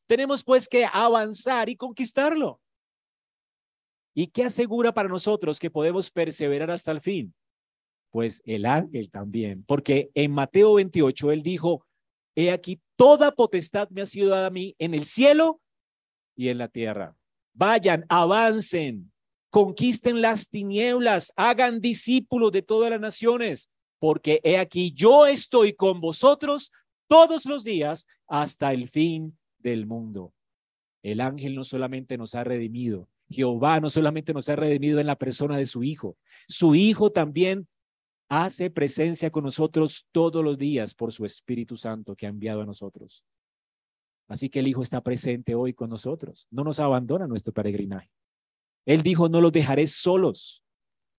[0.06, 2.60] Tenemos pues que avanzar y conquistarlo.
[4.14, 7.34] ¿Y qué asegura para nosotros que podemos perseverar hasta el fin?
[8.10, 11.84] Pues el ángel también, porque en Mateo 28 él dijo,
[12.36, 15.60] he aquí, toda potestad me ha sido dada a mí en el cielo
[16.36, 17.15] y en la tierra.
[17.56, 19.10] Vayan, avancen,
[19.48, 25.98] conquisten las tinieblas, hagan discípulos de todas las naciones, porque he aquí yo estoy con
[25.98, 26.70] vosotros
[27.08, 30.34] todos los días hasta el fin del mundo.
[31.02, 35.16] El ángel no solamente nos ha redimido, Jehová no solamente nos ha redimido en la
[35.16, 37.66] persona de su Hijo, su Hijo también
[38.28, 42.66] hace presencia con nosotros todos los días por su Espíritu Santo que ha enviado a
[42.66, 43.24] nosotros.
[44.28, 46.46] Así que el Hijo está presente hoy con nosotros.
[46.50, 48.10] No nos abandona nuestro peregrinaje.
[48.84, 50.62] Él dijo, no los dejaré solos.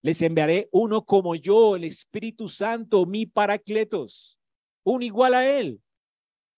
[0.02, 4.38] Les enviaré uno como yo, el Espíritu Santo, mi paracletos,
[4.84, 5.82] un igual a Él,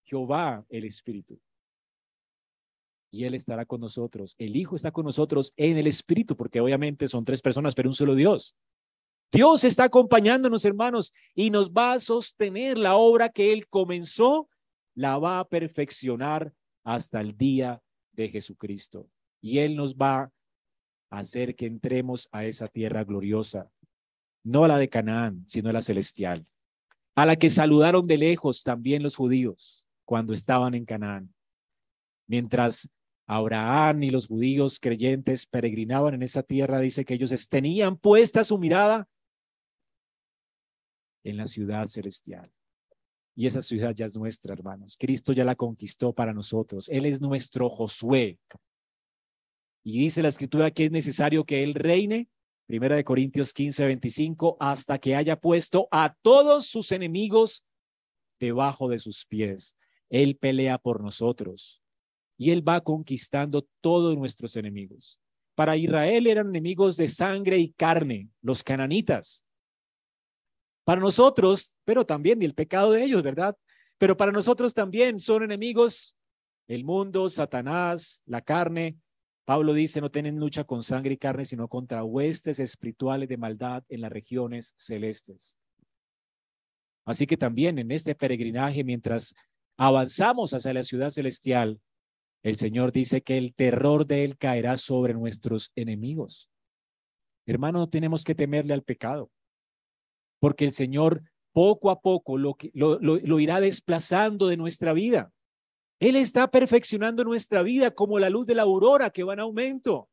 [0.04, 1.40] Jehová el Espíritu.
[3.12, 4.36] Y Él estará con nosotros.
[4.38, 7.96] El Hijo está con nosotros en el Espíritu, porque obviamente son tres personas, pero un
[7.96, 8.56] solo Dios.
[9.32, 14.50] Dios está acompañándonos, hermanos, y nos va a sostener la obra que Él comenzó
[15.00, 17.82] la va a perfeccionar hasta el día
[18.12, 19.10] de Jesucristo.
[19.40, 20.24] Y Él nos va
[21.10, 23.72] a hacer que entremos a esa tierra gloriosa,
[24.44, 26.46] no la de Canaán, sino la celestial,
[27.16, 31.34] a la que saludaron de lejos también los judíos cuando estaban en Canaán.
[32.28, 32.90] Mientras
[33.26, 38.58] Abraham y los judíos creyentes peregrinaban en esa tierra, dice que ellos tenían puesta su
[38.58, 39.08] mirada
[41.24, 42.52] en la ciudad celestial.
[43.40, 44.98] Y esa ciudad ya es nuestra, hermanos.
[45.00, 46.90] Cristo ya la conquistó para nosotros.
[46.90, 48.38] Él es nuestro Josué.
[49.82, 52.28] Y dice la escritura que es necesario que Él reine,
[52.66, 57.64] primera de Corintios 15, 25, hasta que haya puesto a todos sus enemigos
[58.42, 59.78] debajo de sus pies.
[60.10, 61.82] Él pelea por nosotros
[62.38, 65.18] y Él va conquistando todos nuestros enemigos.
[65.56, 69.46] Para Israel eran enemigos de sangre y carne, los cananitas
[70.90, 73.56] para nosotros, pero también el pecado de ellos, ¿verdad?
[74.00, 76.18] Pero para nosotros también son enemigos
[76.68, 78.98] el mundo, Satanás, la carne.
[79.46, 83.84] Pablo dice, no tienen lucha con sangre y carne, sino contra huestes espirituales de maldad
[83.88, 85.56] en las regiones celestes.
[87.06, 89.36] Así que también en este peregrinaje, mientras
[89.78, 91.80] avanzamos hacia la ciudad celestial,
[92.42, 96.50] el Señor dice que el terror de Él caerá sobre nuestros enemigos.
[97.46, 99.30] Hermano, no tenemos que temerle al pecado
[100.40, 105.32] porque el Señor poco a poco lo, irá desplazando de nuestra vida.
[106.00, 110.10] Él está perfeccionando nuestra vida como la luz de la aurora que va en aumento.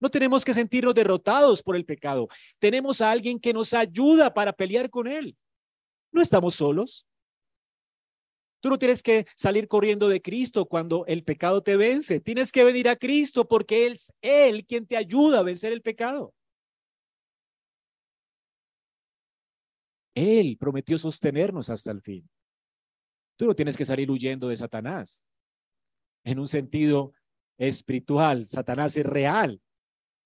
[0.00, 2.28] No tenemos que sentirnos derrotados por el pecado.
[2.58, 5.36] Tenemos a alguien que nos ayuda para pelear con él.
[6.10, 7.06] No estamos solos.
[8.60, 12.20] Tú no tienes que salir corriendo de Cristo cuando el pecado te vence.
[12.20, 16.34] Tienes que venir a Cristo porque es Él quien te ayuda a vencer el pecado.
[20.14, 22.28] Él prometió sostenernos hasta el fin.
[23.36, 25.26] Tú no tienes que salir huyendo de Satanás.
[26.24, 27.12] En un sentido
[27.58, 29.60] espiritual, Satanás es real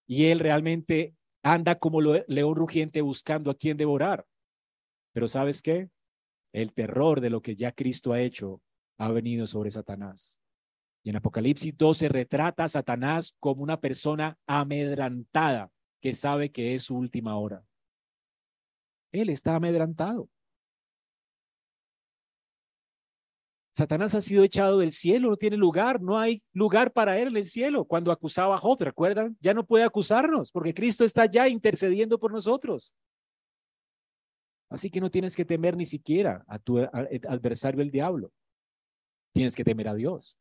[0.07, 4.27] y él realmente anda como león rugiente buscando a quien devorar.
[5.13, 5.89] Pero ¿sabes qué?
[6.53, 8.61] El terror de lo que ya Cristo ha hecho
[8.99, 10.41] ha venido sobre Satanás.
[11.03, 15.71] Y en Apocalipsis 12 retrata a Satanás como una persona amedrantada
[16.01, 17.66] que sabe que es su última hora.
[19.17, 20.29] Él está amedrantado.
[23.77, 27.37] Satanás ha sido echado del cielo, no tiene lugar, no hay lugar para él en
[27.37, 27.85] el cielo.
[27.85, 29.37] Cuando acusaba a Job, ¿recuerdan?
[29.43, 32.95] Ya no puede acusarnos porque Cristo está ya intercediendo por nosotros.
[34.71, 38.33] Así que no tienes que temer ni siquiera a tu adversario el diablo.
[39.35, 40.39] Tienes que temer a Dios.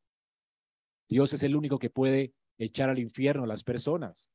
[1.09, 4.31] Dios es el único que puede echar al infierno a las personas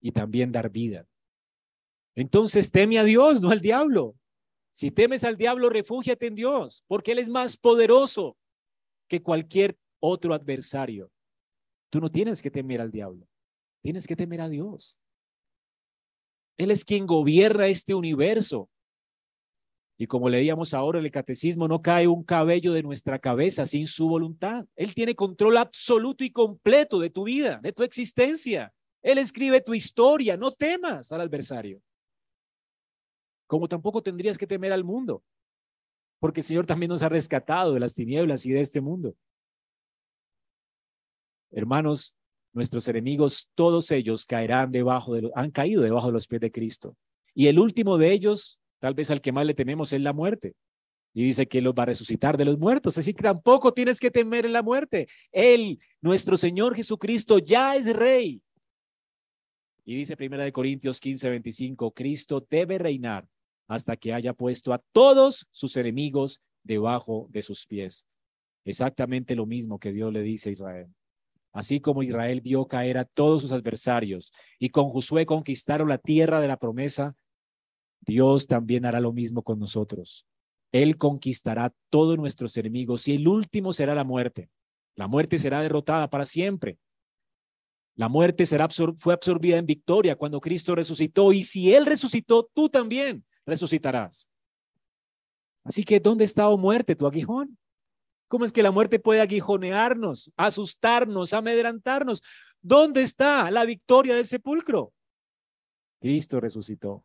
[0.00, 1.06] y también dar vida.
[2.14, 4.14] Entonces teme a Dios, no al diablo.
[4.70, 8.36] Si temes al diablo, refúgiate en Dios, porque Él es más poderoso
[9.08, 11.10] que cualquier otro adversario.
[11.90, 13.26] Tú no tienes que temer al diablo,
[13.82, 14.98] tienes que temer a Dios.
[16.56, 18.70] Él es quien gobierna este universo.
[19.98, 23.86] Y como leíamos ahora en el catecismo, no cae un cabello de nuestra cabeza sin
[23.86, 24.64] su voluntad.
[24.74, 28.72] Él tiene control absoluto y completo de tu vida, de tu existencia.
[29.02, 31.80] Él escribe tu historia, no temas al adversario
[33.52, 35.22] como tampoco tendrías que temer al mundo,
[36.20, 39.14] porque el Señor también nos ha rescatado de las tinieblas y de este mundo.
[41.50, 42.16] Hermanos,
[42.54, 46.96] nuestros enemigos, todos ellos caerán debajo de han caído debajo de los pies de Cristo.
[47.34, 50.54] Y el último de ellos, tal vez al que más le tememos, es la muerte.
[51.12, 52.96] Y dice que los va a resucitar de los muertos.
[52.96, 55.08] Así que tampoco tienes que temer en la muerte.
[55.30, 58.40] Él, nuestro Señor Jesucristo, ya es Rey.
[59.84, 63.28] Y dice Primera de Corintios 15, 25, Cristo debe reinar
[63.68, 68.06] hasta que haya puesto a todos sus enemigos debajo de sus pies.
[68.64, 70.94] Exactamente lo mismo que Dios le dice a Israel.
[71.52, 76.40] Así como Israel vio caer a todos sus adversarios y con Josué conquistaron la tierra
[76.40, 77.14] de la promesa,
[78.00, 80.26] Dios también hará lo mismo con nosotros.
[80.72, 84.48] Él conquistará todos nuestros enemigos y el último será la muerte.
[84.94, 86.78] La muerte será derrotada para siempre.
[87.94, 88.44] La muerte
[88.96, 94.30] fue absorbida en victoria cuando Cristo resucitó y si Él resucitó, tú también resucitarás.
[95.64, 97.56] Así que, ¿dónde está, oh muerte, tu aguijón?
[98.28, 102.22] ¿Cómo es que la muerte puede aguijonearnos, asustarnos, amedrantarnos?
[102.60, 104.92] ¿Dónde está la victoria del sepulcro?
[106.00, 107.04] Cristo resucitó.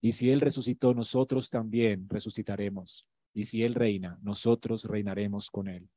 [0.00, 3.06] Y si Él resucitó, nosotros también resucitaremos.
[3.32, 5.88] Y si Él reina, nosotros reinaremos con Él.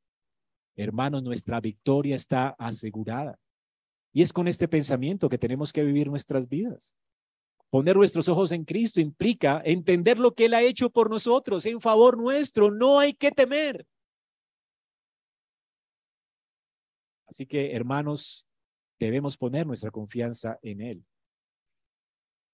[0.76, 3.38] Hermanos, nuestra victoria está asegurada.
[4.12, 6.94] Y es con este pensamiento que tenemos que vivir nuestras vidas.
[7.70, 11.80] Poner nuestros ojos en Cristo implica entender lo que Él ha hecho por nosotros en
[11.80, 12.72] favor nuestro.
[12.72, 13.86] No hay que temer.
[17.28, 18.44] Así que, hermanos,
[18.98, 21.04] debemos poner nuestra confianza en Él.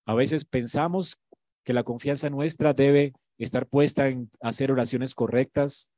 [0.06, 1.18] A veces pensamos
[1.64, 5.88] que la confianza nuestra debe estar puesta en hacer oraciones correctas,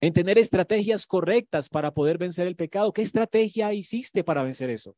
[0.00, 2.92] en tener estrategias correctas para poder vencer el pecado.
[2.92, 4.96] ¿Qué estrategia hiciste para vencer eso?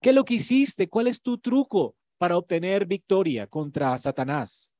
[0.00, 0.88] ¿Qué es lo que hiciste?
[0.88, 1.96] ¿Cuál es tu truco?
[2.18, 4.72] Para obtener victoria contra Satanás?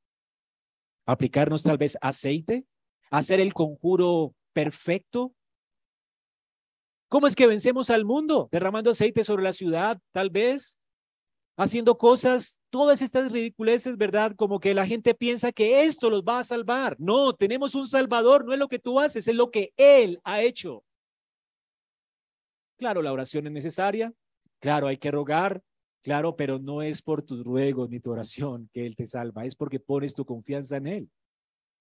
[1.05, 2.65] ¿Aplicarnos tal vez aceite?
[3.11, 5.33] ¿Hacer el conjuro perfecto?
[7.07, 8.49] ¿Cómo es que vencemos al mundo?
[8.51, 10.79] Derramando aceite sobre la ciudad, tal vez.
[11.57, 14.33] Haciendo cosas, todas estas ridiculeces, ¿verdad?
[14.35, 16.97] Como que la gente piensa que esto los va a salvar.
[16.99, 20.41] No, tenemos un salvador, no es lo que tú haces, es lo que Él ha
[20.41, 20.83] hecho.
[22.77, 24.11] Claro, la oración es necesaria.
[24.59, 25.61] Claro, hay que rogar,
[26.05, 29.55] Claro, pero no es por tus ruegos ni tu oración que Él te salva, es
[29.55, 31.09] porque pones tu confianza en Él.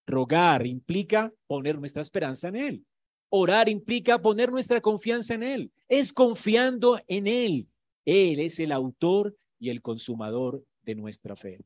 [0.06, 2.86] Rogar implica poner nuestra esperanza en Él.
[3.28, 5.72] Orar implica poner nuestra confianza en Él.
[5.90, 7.68] Es confiando en Él.
[8.06, 11.60] Él es el autor y el consumador de nuestra fe.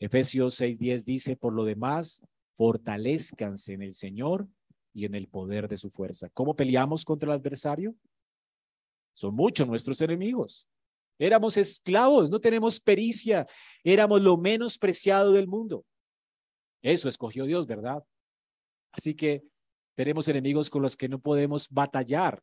[0.00, 2.20] Efesios 6:10 dice, por lo demás,
[2.56, 4.48] fortalezcanse en el Señor
[4.92, 6.30] y en el poder de su fuerza.
[6.30, 7.94] ¿Cómo peleamos contra el adversario?
[9.12, 10.66] Son muchos nuestros enemigos.
[11.18, 13.46] Éramos esclavos, no tenemos pericia,
[13.82, 15.84] éramos lo menos preciado del mundo.
[16.82, 18.04] Eso escogió Dios, ¿verdad?
[18.92, 19.42] Así que
[19.96, 22.42] tenemos enemigos con los que no podemos batallar.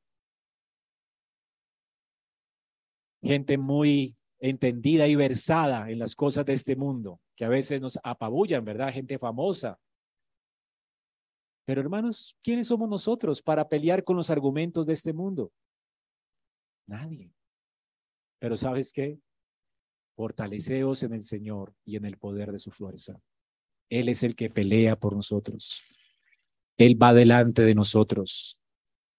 [3.21, 7.97] Gente muy entendida y versada en las cosas de este mundo, que a veces nos
[8.03, 8.91] apabullan, ¿verdad?
[8.91, 9.79] Gente famosa.
[11.65, 15.51] Pero hermanos, ¿quiénes somos nosotros para pelear con los argumentos de este mundo?
[16.87, 17.31] Nadie.
[18.43, 19.17] Pero ¿sabes qué?
[20.17, 23.17] Fortaleceos en el Señor y en el poder de su fuerza.
[23.89, 25.81] Él es el que pelea por nosotros.
[26.75, 28.59] Él va delante de nosotros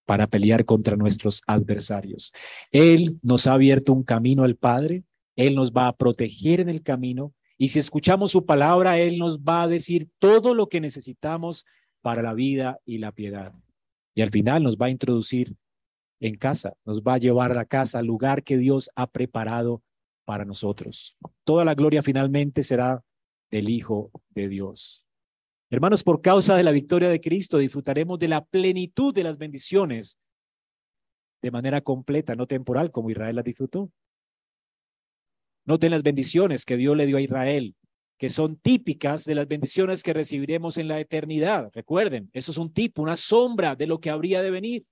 [0.04, 2.34] para pelear contra nuestros adversarios.
[2.70, 5.04] Él nos ha abierto un camino al Padre,
[5.36, 9.38] Él nos va a proteger en el camino y si escuchamos su palabra, Él nos
[9.38, 11.64] va a decir todo lo que necesitamos
[12.02, 13.54] para la vida y la piedad.
[14.14, 15.56] Y al final nos va a introducir
[16.20, 19.82] en casa, nos va a llevar a la casa, al lugar que Dios ha preparado
[20.24, 21.16] para nosotros.
[21.44, 23.02] Toda la gloria finalmente será
[23.50, 25.04] del Hijo de Dios.
[25.70, 30.18] Hermanos, por causa de la victoria de Cristo disfrutaremos de la plenitud de las bendiciones
[31.42, 33.90] de manera completa, no temporal, como Israel las disfrutó.
[35.66, 37.74] Noten las bendiciones que Dios le dio a Israel,
[38.18, 41.70] que son típicas de las bendiciones que recibiremos en la eternidad.
[41.74, 44.86] Recuerden, eso es un tipo, una sombra de lo que habría de venir.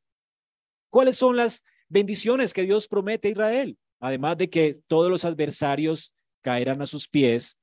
[0.92, 3.78] ¿Cuáles son las bendiciones que Dios promete a Israel?
[3.98, 6.12] Además de que todos los adversarios
[6.42, 7.58] caerán a sus pies,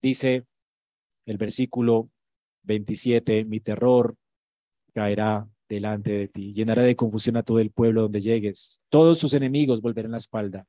[0.00, 0.46] dice
[1.26, 2.08] el versículo
[2.62, 4.16] 27, mi terror
[4.94, 9.34] caerá delante de ti, llenará de confusión a todo el pueblo donde llegues, todos sus
[9.34, 10.66] enemigos volverán la espalda.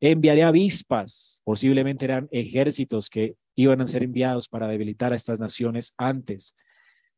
[0.00, 5.92] Enviaré avispas, posiblemente eran ejércitos que iban a ser enviados para debilitar a estas naciones
[5.98, 6.56] antes,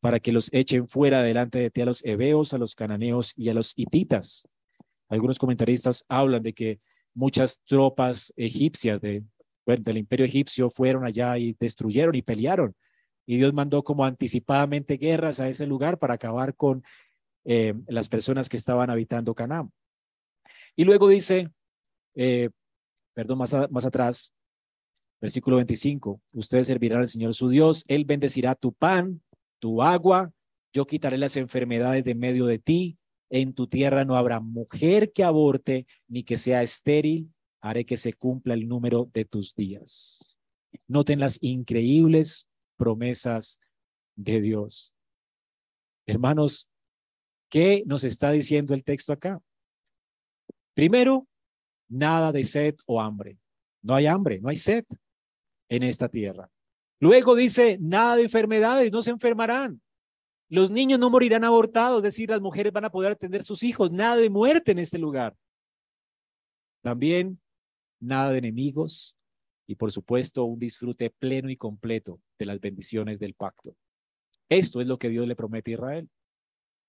[0.06, 3.48] para que los echen fuera delante de ti a los heveos, a los cananeos y
[3.48, 4.46] a los hititas.
[5.08, 6.78] Algunos comentaristas hablan de que
[7.12, 9.24] muchas tropas egipcias de,
[9.66, 12.76] del imperio egipcio fueron allá y destruyeron y pelearon.
[13.26, 16.84] Y Dios mandó como anticipadamente guerras a ese lugar para acabar con
[17.44, 19.72] eh, las personas que estaban habitando Canaán.
[20.76, 21.50] Y luego dice,
[22.14, 22.50] eh,
[23.12, 24.32] perdón, más, más atrás,
[25.20, 29.20] versículo 25, ustedes servirán al Señor su Dios, Él bendecirá tu pan,
[29.58, 30.32] tu agua,
[30.72, 32.98] yo quitaré las enfermedades de medio de ti,
[33.30, 38.12] en tu tierra no habrá mujer que aborte ni que sea estéril, haré que se
[38.12, 40.38] cumpla el número de tus días.
[40.86, 42.46] Noten las increíbles
[42.76, 43.58] promesas
[44.14, 44.94] de Dios.
[46.06, 46.68] Hermanos,
[47.50, 49.40] ¿qué nos está diciendo el texto acá?
[50.74, 51.26] Primero,
[51.88, 53.38] nada de sed o hambre.
[53.82, 54.84] No hay hambre, no hay sed
[55.68, 56.50] en esta tierra.
[57.00, 59.80] Luego dice, nada de enfermedades, no se enfermarán.
[60.48, 63.90] Los niños no morirán abortados, es decir, las mujeres van a poder atender sus hijos,
[63.90, 65.36] nada de muerte en este lugar.
[66.82, 67.40] También
[68.00, 69.16] nada de enemigos
[69.66, 73.74] y por supuesto un disfrute pleno y completo de las bendiciones del pacto.
[74.48, 76.08] Esto es lo que Dios le promete a Israel.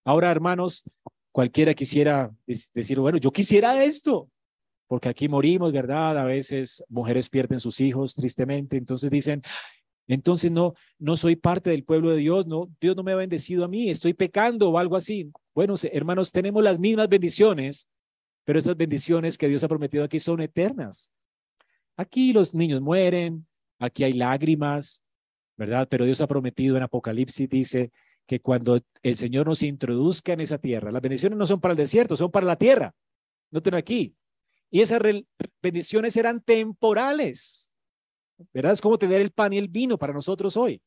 [0.06, 0.84] Ahora, hermanos,
[1.32, 4.30] cualquiera quisiera decir, bueno, yo quisiera esto,
[4.88, 6.18] porque aquí morimos, ¿verdad?
[6.18, 9.42] A veces mujeres pierden sus hijos tristemente, entonces dicen,
[10.08, 13.66] entonces no, no soy parte del pueblo de Dios, no, Dios no me ha bendecido
[13.66, 15.32] a mí, estoy pecando o algo así.
[15.54, 17.90] Bueno, hermanos, tenemos las mismas bendiciones,
[18.46, 21.12] pero esas bendiciones que Dios ha prometido aquí son eternas.
[21.98, 23.46] Aquí los niños mueren,
[23.80, 25.04] aquí hay lágrimas,
[25.58, 25.88] ¿verdad?
[25.90, 27.92] Pero Dios ha prometido en Apocalipsis, dice
[28.26, 31.78] que cuando el Señor nos introduzca en esa tierra, las bendiciones no son para el
[31.78, 32.94] desierto, son para la tierra.
[33.52, 34.16] Noten aquí,
[34.70, 35.02] y esas
[35.62, 37.67] bendiciones eran temporales.
[38.54, 38.74] ¿Verdad?
[38.74, 40.82] Es como tener el pan y el vino para nosotros hoy.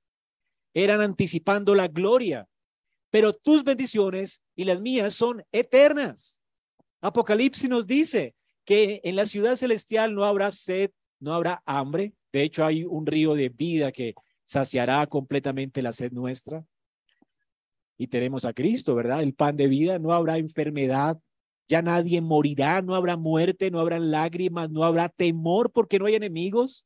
[0.74, 2.46] Eran anticipando la gloria.
[3.10, 6.38] Pero tus bendiciones y las mías son eternas.
[7.00, 8.34] Apocalipsis nos dice
[8.64, 12.12] que en la ciudad celestial no habrá sed, no habrá hambre.
[12.32, 16.64] De hecho, hay un río de vida que saciará completamente la sed nuestra.
[17.98, 19.22] Y tenemos a Cristo, ¿verdad?
[19.22, 19.98] El pan de vida.
[19.98, 21.18] No habrá enfermedad,
[21.68, 26.14] ya nadie morirá, no habrá muerte, no habrá lágrimas, no habrá temor porque no hay
[26.14, 26.84] enemigos.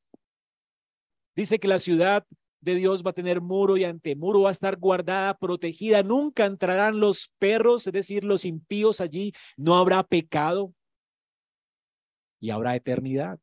[1.35, 2.27] Dice que la ciudad
[2.61, 6.99] de Dios va a tener muro y antemuro, va a estar guardada, protegida, nunca entrarán
[6.99, 10.73] los perros, es decir, los impíos allí, no habrá pecado
[12.41, 13.39] y habrá eternidad.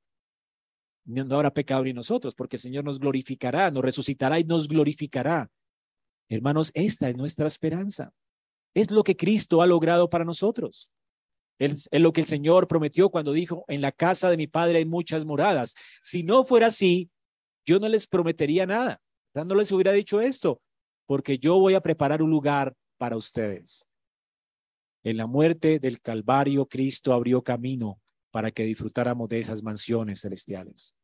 [1.06, 5.50] No habrá pecado ni nosotros, porque el Señor nos glorificará, nos resucitará y nos glorificará.
[6.30, 8.14] Hermanos, esta es nuestra esperanza.
[8.74, 10.90] Es lo que Cristo ha logrado para nosotros.
[11.60, 14.86] Es, lo que el Señor prometió cuando dijo, en la casa de mi Padre hay
[14.86, 15.76] muchas moradas.
[16.02, 17.10] Si no fuera así,
[17.66, 19.02] yo no les prometería nada.
[19.34, 20.62] No les hubiera dicho esto,
[21.06, 23.88] porque yo voy a preparar un lugar para ustedes.
[25.04, 28.00] En la muerte del Calvario, Cristo abrió camino
[28.30, 30.96] para que disfrutáramos de esas mansiones celestiales.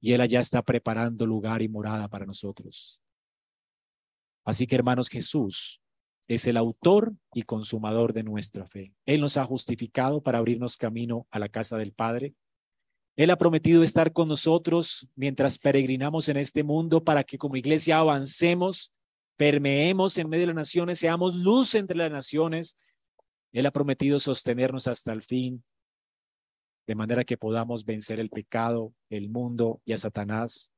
[0.00, 3.00] Y Él allá está preparando lugar y morada para nosotros.
[4.44, 5.80] Así que, hermanos, Jesús
[6.26, 8.94] es el autor y consumador de nuestra fe.
[9.06, 12.34] Él nos ha justificado para abrirnos camino a la casa del Padre.
[13.16, 17.98] Él ha prometido estar con nosotros mientras peregrinamos en este mundo para que como iglesia
[17.98, 18.90] avancemos,
[19.36, 22.78] permeemos en medio de las naciones, seamos luz entre las naciones.
[23.52, 25.62] Él ha prometido sostenernos hasta el fin.
[26.84, 30.72] de manera que podamos vencer el pecado, el mundo y a Satanás.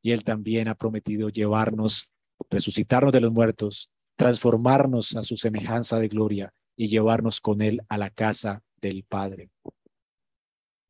[0.00, 2.12] Y Él también ha prometido llevarnos,
[2.48, 7.98] resucitarnos de los muertos, transformarnos a su semejanza de gloria y llevarnos con Él a
[7.98, 9.50] la casa del Padre.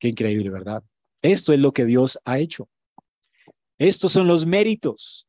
[0.02, 0.82] Qué increíble, ¿verdad?
[1.22, 2.68] Esto es lo que Dios ha hecho.
[3.78, 5.28] Estos son los méritos.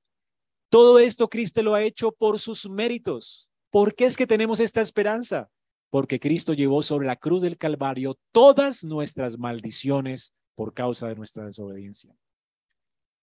[0.67, 3.47] Todo esto Cristo lo ha hecho por sus méritos.
[3.69, 5.51] ¿Por qué es que tenemos esta esperanza?
[5.91, 11.45] Porque Cristo llevó sobre la cruz del Calvario todas nuestras maldiciones por causa de nuestra
[11.45, 12.17] desobediencia.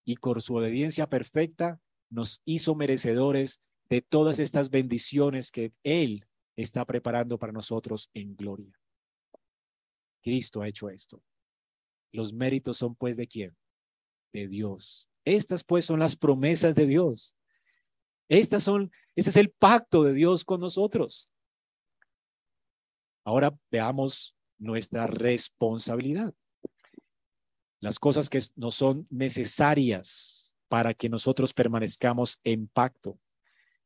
[0.04, 1.80] Y con su obediencia perfecta
[2.10, 8.78] nos hizo merecedores de todas estas bendiciones que Él está preparando para nosotros en gloria.
[10.22, 11.20] Cristo ha hecho esto.
[12.12, 13.56] Los méritos son pues de quién?
[14.32, 15.08] De Dios.
[15.24, 17.36] Estas pues son las promesas de Dios.
[18.28, 21.28] Estas son, este es el pacto de Dios con nosotros.
[23.24, 26.34] Ahora veamos nuestra responsabilidad.
[27.80, 33.18] Las cosas que no son necesarias para que nosotros permanezcamos en pacto.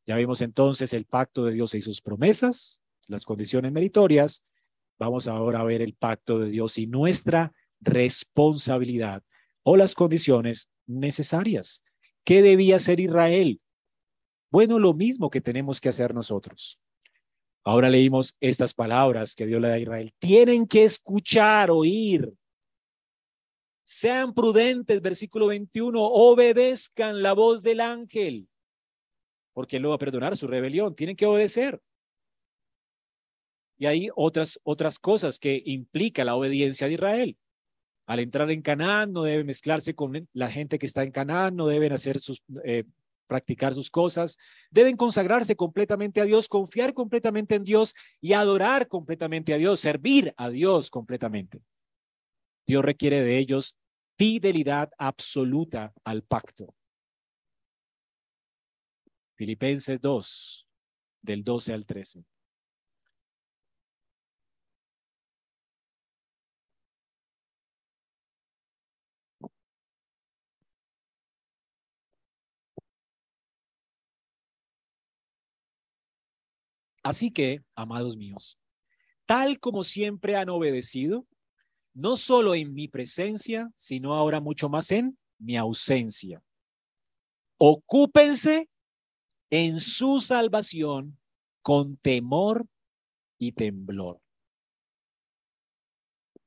[0.05, 4.43] Ya vimos entonces el pacto de Dios y sus promesas, las condiciones meritorias.
[4.99, 7.51] Vamos ahora a ver el pacto de Dios y nuestra
[7.81, 9.23] responsabilidad
[9.63, 11.83] o las condiciones necesarias.
[12.23, 13.61] ¿Qué debía hacer Israel?
[14.51, 16.79] Bueno, lo mismo que tenemos que hacer nosotros.
[17.63, 20.13] Ahora leímos estas palabras que Dios le da a Israel.
[20.19, 22.31] Tienen que escuchar, oír.
[23.83, 28.47] Sean prudentes, versículo 21, obedezcan la voz del ángel,
[29.53, 30.95] porque él no va a perdonar su rebelión.
[30.95, 31.81] Tienen que obedecer.
[33.77, 37.37] Y hay otras, otras cosas que implica la obediencia de Israel.
[38.05, 41.67] Al entrar en Canaán no debe mezclarse con la gente que está en Canaán, no
[41.67, 42.83] deben hacer sus, eh,
[43.27, 44.37] practicar sus cosas,
[44.69, 50.33] deben consagrarse completamente a Dios, confiar completamente en Dios y adorar completamente a Dios, servir
[50.37, 51.61] a Dios completamente.
[52.67, 53.77] Dios requiere de ellos
[54.17, 56.73] fidelidad absoluta al pacto.
[59.35, 60.67] Filipenses 2,
[61.21, 62.23] del 12 al 13.
[77.05, 78.57] Así que, amados míos,
[79.27, 81.27] tal como siempre han obedecido,
[81.93, 86.41] no solo en mi presencia, sino ahora mucho más en mi ausencia.
[87.59, 88.71] Ocúpense
[89.51, 91.19] en su salvación
[91.61, 92.65] con temor
[93.37, 94.19] y temblor.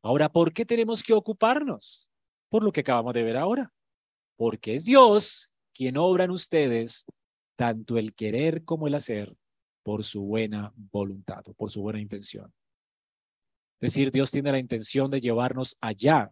[0.03, 2.11] Ahora, ¿por qué tenemos que ocuparnos?
[2.49, 3.73] Por lo que acabamos de ver ahora.
[4.35, 7.05] Porque es Dios quien obra en ustedes
[7.55, 9.37] tanto el querer como el hacer
[9.89, 12.53] por su buena voluntad o por su buena intención.
[13.81, 16.31] Es decir, Dios tiene la intención de llevarnos allá.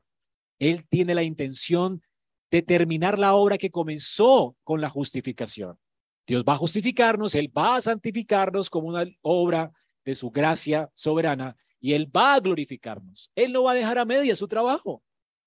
[0.58, 2.02] Él tiene la intención
[2.50, 5.80] de terminar la obra que comenzó con la justificación.
[6.26, 9.72] Dios va a justificarnos, Él va a santificarnos como una obra
[10.04, 13.30] de su gracia soberana y Él va a glorificarnos.
[13.34, 15.02] Él no va a dejar a media su trabajo.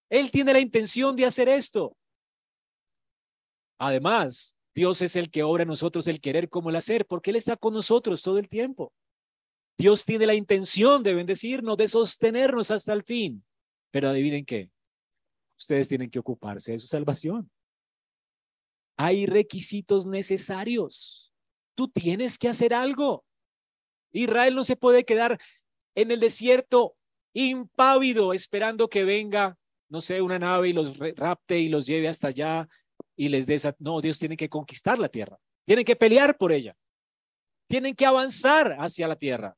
[0.09, 1.95] Él tiene la intención de hacer esto.
[3.77, 7.35] Además, Dios es el que obra en nosotros el querer como el hacer, porque Él
[7.35, 8.93] está con nosotros todo el tiempo.
[9.77, 13.43] Dios tiene la intención de bendecirnos, de sostenernos hasta el fin.
[13.91, 14.71] Pero adivinen qué,
[15.57, 17.51] ustedes tienen que ocuparse de su salvación.
[18.95, 21.33] Hay requisitos necesarios.
[21.75, 23.25] Tú tienes que hacer algo.
[24.13, 25.41] Israel no se puede quedar
[25.93, 26.95] en el desierto
[27.33, 29.57] impávido esperando que venga,
[29.89, 32.69] no sé, una nave y los rapte y los lleve hasta allá
[33.19, 33.75] y les dé esa...
[33.79, 35.37] No, Dios tiene que conquistar la tierra.
[35.65, 36.73] Tienen que pelear por ella.
[37.67, 39.57] Tienen que avanzar hacia la tierra.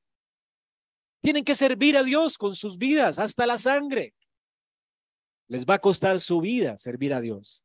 [1.22, 4.16] Tienen que servir a Dios con sus vidas hasta la sangre.
[5.48, 7.64] Les va a costar su vida servir a Dios.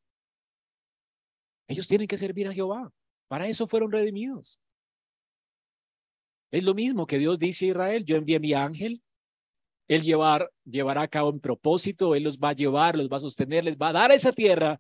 [1.67, 2.93] Ellos tienen que servir a Jehová.
[3.27, 4.61] Para eso fueron redimidos.
[6.51, 8.05] Es lo mismo que Dios dice a Israel.
[8.05, 9.03] Yo envié mi ángel.
[9.89, 12.15] Él llevar, llevará a cabo un propósito.
[12.15, 14.79] Él los va a llevar, los va a sostener, les va a dar esa tierra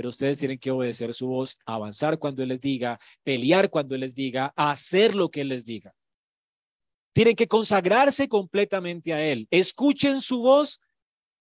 [0.00, 4.00] pero ustedes tienen que obedecer su voz, avanzar cuando Él les diga, pelear cuando Él
[4.00, 5.94] les diga, hacer lo que Él les diga.
[7.12, 9.46] Tienen que consagrarse completamente a Él.
[9.50, 10.80] Escuchen su voz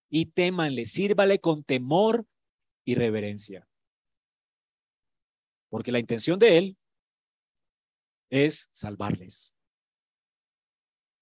[0.10, 2.26] y témanle, sírvale con temor
[2.84, 3.66] y reverencia.
[5.70, 6.78] Porque la intención de Él
[8.30, 9.56] es salvarles.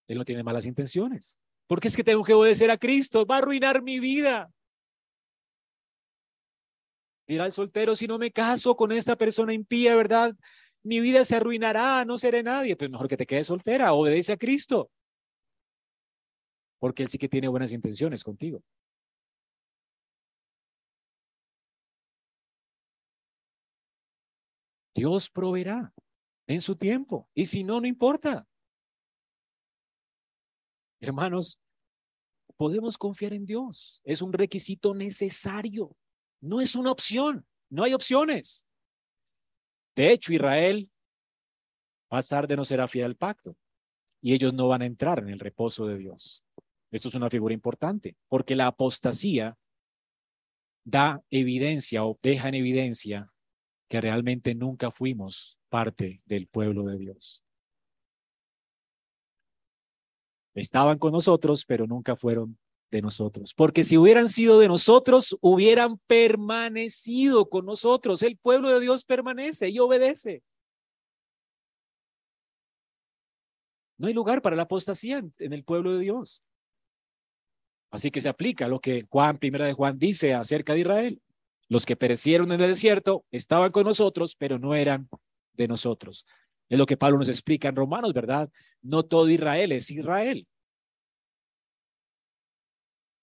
[0.08, 1.38] Él no tiene malas intenciones.
[1.68, 4.52] Porque es que tengo que obedecer a Cristo, va a arruinar mi vida.
[7.28, 10.34] Dirá el soltero, si no me caso con esta persona impía, ¿verdad?
[10.84, 12.76] Mi vida se arruinará, no seré nadie.
[12.78, 14.90] Pues mejor que te quedes soltera, obedece a Cristo.
[16.80, 18.64] porque Él sí que tiene buenas intenciones contigo.
[24.96, 25.94] Dios proveerá
[26.48, 27.30] en su tiempo.
[27.34, 28.48] Y si no, no importa.
[31.00, 31.60] Hermanos,
[32.56, 34.02] podemos confiar en Dios.
[34.04, 35.96] Es un requisito necesario.
[36.42, 37.46] No es una opción.
[37.70, 38.66] No hay opciones.
[39.96, 40.90] De hecho, Israel
[42.10, 43.58] más tarde no será fiel al pacto
[44.22, 46.44] y ellos no van a entrar en el reposo de Dios.
[46.92, 49.58] Esto es una figura importante porque la apostasía
[50.86, 53.32] da evidencia o deja en evidencia
[53.90, 57.44] que realmente nunca fuimos parte del pueblo de Dios.
[60.54, 62.58] Estaban con nosotros, pero nunca fueron
[62.92, 63.54] de nosotros.
[63.54, 68.22] Porque si hubieran sido de nosotros, hubieran permanecido con nosotros.
[68.24, 70.44] El pueblo de Dios permanece y obedece.
[73.98, 76.44] No hay lugar para la apostasía en el pueblo de Dios.
[77.90, 81.22] Así que se aplica lo que Juan, primera de Juan, dice acerca de Israel.
[81.70, 85.10] Los que perecieron en el desierto estaban con nosotros, pero no eran
[85.54, 86.26] de nosotros.
[86.70, 88.50] Es lo que Pablo nos explica en Romanos, ¿verdad?
[88.82, 90.48] No todo Israel es Israel.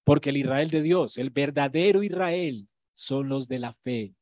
[0.05, 4.15] Porque el Israel de Dios, el verdadero Israel, son los de la fe,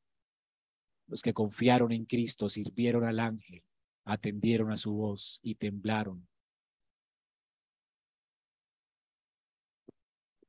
[1.08, 3.62] los que confiaron en Cristo, sirvieron al ángel,
[4.04, 6.26] atendieron a su voz y temblaron.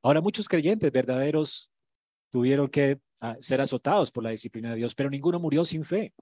[0.04, 1.72] Ahora muchos creyentes verdaderos
[2.30, 6.14] tuvieron que ah, ser azotados por la disciplina de Dios, pero ninguno murió sin fe.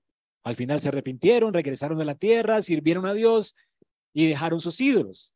[0.44, 3.56] Al final se arrepintieron, regresaron a la tierra, sirvieron a Dios
[4.14, 5.34] y dejaron sus ídolos.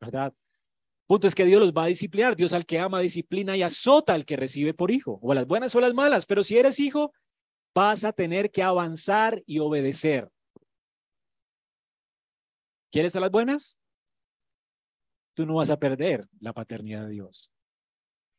[0.00, 0.34] ¿Verdad?
[1.10, 2.36] Punto es que Dios los va a disciplinar.
[2.36, 5.74] Dios al que ama disciplina y azota al que recibe por hijo, o las buenas
[5.74, 6.24] o las malas.
[6.24, 7.12] Pero si eres hijo,
[7.74, 10.30] vas a tener que avanzar y obedecer.
[12.92, 13.76] ¿Quieres a las buenas?
[15.34, 17.50] Tú no vas a perder la paternidad de Dios.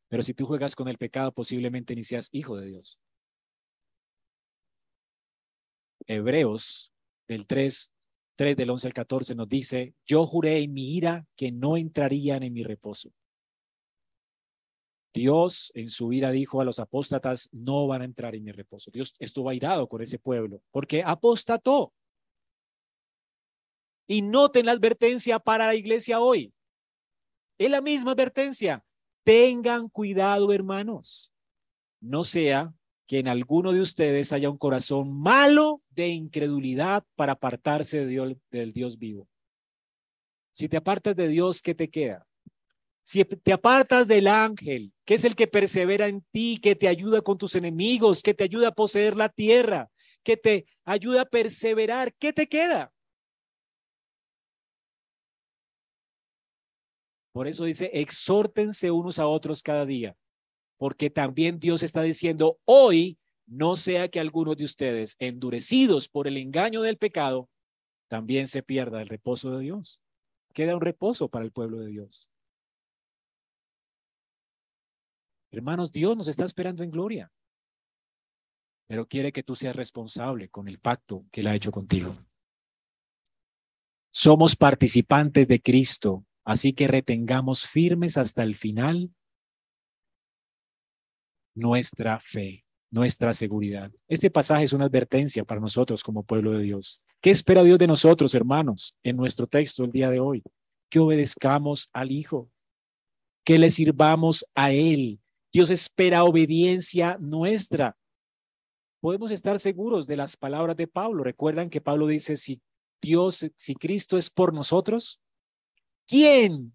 [0.08, 2.98] Pero si tú juegas con el pecado, posiblemente ni seas hijo de Dios.
[6.08, 6.94] Hebreos
[7.28, 7.94] del 3
[8.42, 12.42] 3 del 11 al 14 nos dice, yo juré en mi ira que no entrarían
[12.42, 13.14] en mi reposo.
[15.14, 18.90] Dios en su ira dijo a los apóstatas, no van a entrar en mi reposo.
[18.90, 21.94] Dios estuvo airado con ese pueblo porque apostató.
[24.08, 26.52] Y noten la advertencia para la iglesia hoy.
[27.60, 28.84] Es la misma advertencia.
[29.24, 31.32] Tengan cuidado, hermanos.
[32.00, 32.74] No sea
[33.12, 38.38] que en alguno de ustedes haya un corazón malo de incredulidad para apartarse de Dios,
[38.50, 39.28] del Dios vivo.
[40.54, 42.26] Si te apartas de Dios, ¿qué te queda?
[43.04, 47.20] Si te apartas del ángel, que es el que persevera en ti, que te ayuda
[47.20, 49.92] con tus enemigos, que te ayuda a poseer la tierra,
[50.24, 52.94] que te ayuda a perseverar, ¿qué te queda?
[57.34, 60.16] Por eso dice, exhórtense unos a otros cada día
[60.82, 66.38] porque también Dios está diciendo, hoy no sea que algunos de ustedes, endurecidos por el
[66.38, 67.52] engaño del pecado,
[68.08, 70.02] también se pierda el reposo de Dios.
[70.56, 72.32] Queda un reposo para el pueblo de Dios.
[75.52, 77.32] Hermanos, Dios nos está esperando en gloria,
[78.88, 82.18] pero quiere que tú seas responsable con el pacto que Él ha hecho contigo.
[84.12, 89.12] Somos participantes de Cristo, así que retengamos firmes hasta el final
[91.56, 93.92] nuestra fe, nuestra seguridad.
[94.08, 97.04] Este pasaje es una advertencia para nosotros como pueblo de Dios.
[97.22, 100.44] ¿Qué espera Dios de nosotros, hermanos, en nuestro texto el día de hoy?
[100.90, 102.50] Que obedezcamos al Hijo,
[103.44, 105.20] que le sirvamos a Él.
[105.54, 107.98] Dios espera obediencia nuestra.
[109.00, 111.24] Podemos estar seguros de las palabras de Pablo.
[111.24, 112.62] Recuerdan que Pablo dice, si
[113.02, 115.20] Dios, si Cristo es por nosotros,
[116.08, 116.74] ¿quién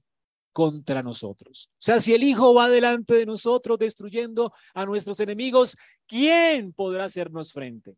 [0.57, 1.69] contra nosotros.
[1.75, 5.77] O sea, si el Hijo va delante de nosotros destruyendo a nuestros enemigos,
[6.07, 7.95] ¿quién podrá hacernos frente?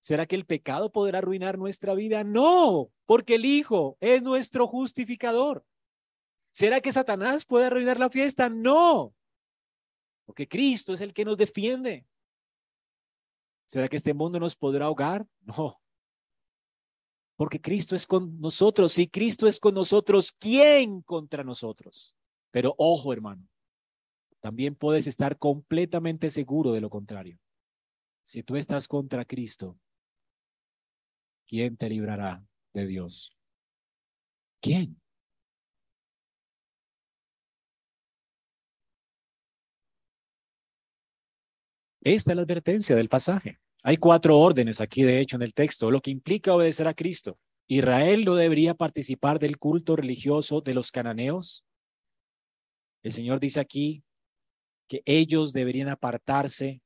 [0.00, 2.24] ¿Será que el pecado podrá arruinar nuestra vida?
[2.24, 5.64] No, porque el Hijo es nuestro justificador.
[6.50, 8.50] ¿Será que Satanás puede arruinar la fiesta?
[8.50, 9.14] No,
[10.26, 12.04] porque Cristo es el que nos defiende.
[13.64, 15.26] ¿Será que este mundo nos podrá ahogar?
[15.40, 15.80] No,
[17.36, 18.92] porque Cristo es con nosotros.
[18.92, 22.16] Si Cristo es con nosotros, ¿quién contra nosotros?
[22.50, 23.46] Pero ojo, hermano,
[24.40, 27.38] también puedes estar completamente seguro de lo contrario.
[28.24, 29.78] Si tú estás contra Cristo,
[31.46, 33.36] ¿quién te librará de Dios?
[34.60, 35.00] ¿Quién?
[42.00, 43.60] Esta es la advertencia del pasaje.
[43.86, 47.38] Hay cuatro órdenes aquí, de hecho, en el texto, lo que implica obedecer a Cristo.
[47.68, 51.64] Israel no debería participar del culto religioso de los cananeos.
[53.04, 54.02] El Señor dice aquí
[54.88, 56.82] que ellos deberían apartarse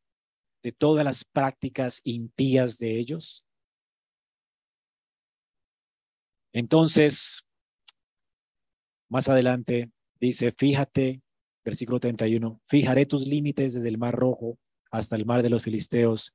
[0.62, 3.46] de todas las prácticas impías de ellos.
[6.52, 7.46] Entonces,
[9.08, 9.90] más adelante
[10.20, 11.22] dice, fíjate,
[11.64, 14.58] versículo 31, fijaré tus límites desde el mar rojo
[14.90, 16.34] hasta el mar de los filisteos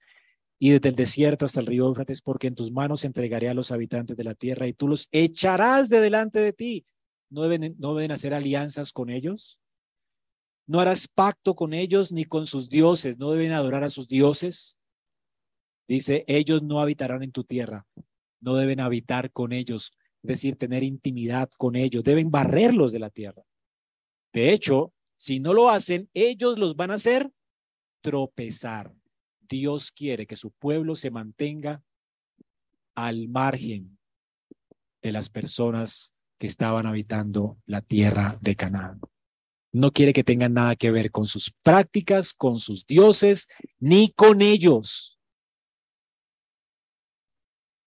[0.58, 3.72] y desde el desierto hasta el río Éufrates, porque en tus manos entregaré a los
[3.72, 6.86] habitantes de la tierra y tú los echarás de delante de ti.
[7.30, 9.60] ¿No deben, no deben hacer alianzas con ellos?
[10.68, 14.78] No harás pacto con ellos ni con sus dioses, no deben adorar a sus dioses.
[15.88, 17.86] Dice, ellos no habitarán en tu tierra,
[18.40, 19.92] no deben habitar con ellos,
[20.24, 23.44] es decir, tener intimidad con ellos, deben barrerlos de la tierra.
[24.34, 27.32] De hecho, si no lo hacen, ellos los van a hacer
[28.02, 28.92] tropezar.
[29.48, 31.84] Dios quiere que su pueblo se mantenga
[32.96, 33.98] al margen
[35.02, 39.00] de las personas que estaban habitando la tierra de Canaán.
[39.72, 43.48] No quiere que tengan nada que ver con sus prácticas, con sus dioses,
[43.80, 45.20] ni con ellos.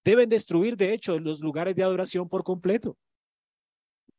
[0.04, 2.96] Deben destruir, de hecho, los lugares de adoración por completo.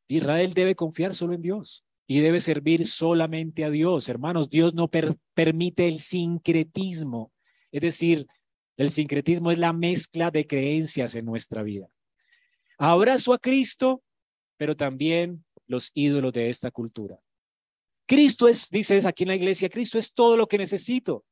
[0.08, 4.10] Israel debe confiar solo en Dios y debe servir solamente a Dios.
[4.10, 7.32] Hermanos, Dios no permite el sincretismo.
[7.72, 8.26] Es decir,
[8.78, 11.88] el sincretismo es la mezcla de creencias en nuestra vida.
[12.80, 14.02] Abrazo a Cristo,
[14.58, 17.22] pero también los ídolos de esta cultura.
[18.08, 21.24] Cristo es, dices aquí en la iglesia, Cristo es todo lo que necesito,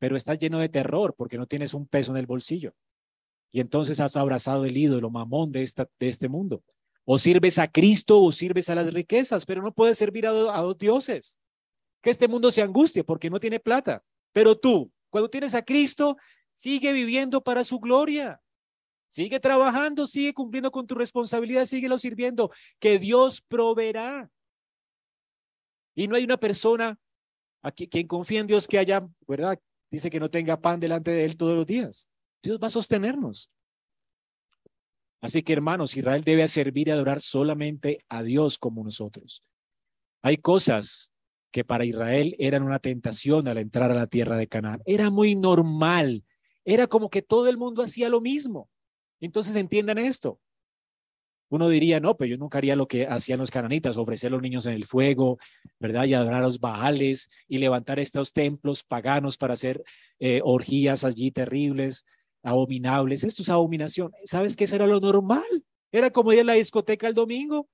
[0.00, 2.74] pero estás lleno de terror porque no tienes un peso en el bolsillo.
[3.52, 6.64] Y entonces has abrazado el ídolo mamón de, esta, de este mundo.
[7.04, 10.62] O sirves a Cristo o sirves a las riquezas, pero no puedes servir a, a
[10.62, 11.38] dos dioses.
[12.00, 14.02] Que este mundo se angustie porque no tiene plata.
[14.32, 16.16] Pero tú, cuando tienes a Cristo,
[16.54, 18.40] sigue viviendo para su gloria.
[19.08, 22.50] Sigue trabajando, sigue cumpliendo con tu responsabilidad, síguelo sirviendo,
[22.80, 24.28] que Dios proveerá.
[25.94, 26.98] Y no hay una persona
[27.62, 29.58] a quien confía en Dios que haya, ¿verdad?
[29.90, 32.08] Dice que no tenga pan delante de él todos los días.
[32.42, 33.50] Dios va a sostenernos.
[35.24, 39.42] Así que hermanos, Israel debe servir y adorar solamente a Dios como nosotros.
[40.22, 41.12] Hay cosas
[41.50, 44.82] que para Israel eran una tentación al entrar a la tierra de Canaán.
[44.84, 46.24] Era muy normal.
[46.62, 48.68] Era como que todo el mundo hacía lo mismo.
[49.18, 50.40] Entonces entiendan esto.
[51.48, 54.42] Uno diría, no, pero yo nunca haría lo que hacían los cananitas, ofrecer a los
[54.42, 55.38] niños en el fuego,
[55.80, 56.04] ¿verdad?
[56.04, 59.82] Y adorar a los baales y levantar estos templos paganos para hacer
[60.18, 62.04] eh, orgías allí terribles
[62.44, 63.24] abominables.
[63.24, 64.12] Esto es abominación.
[64.24, 64.64] ¿Sabes qué?
[64.64, 65.64] Eso era lo normal.
[65.90, 67.68] Era como ir a la discoteca el domingo.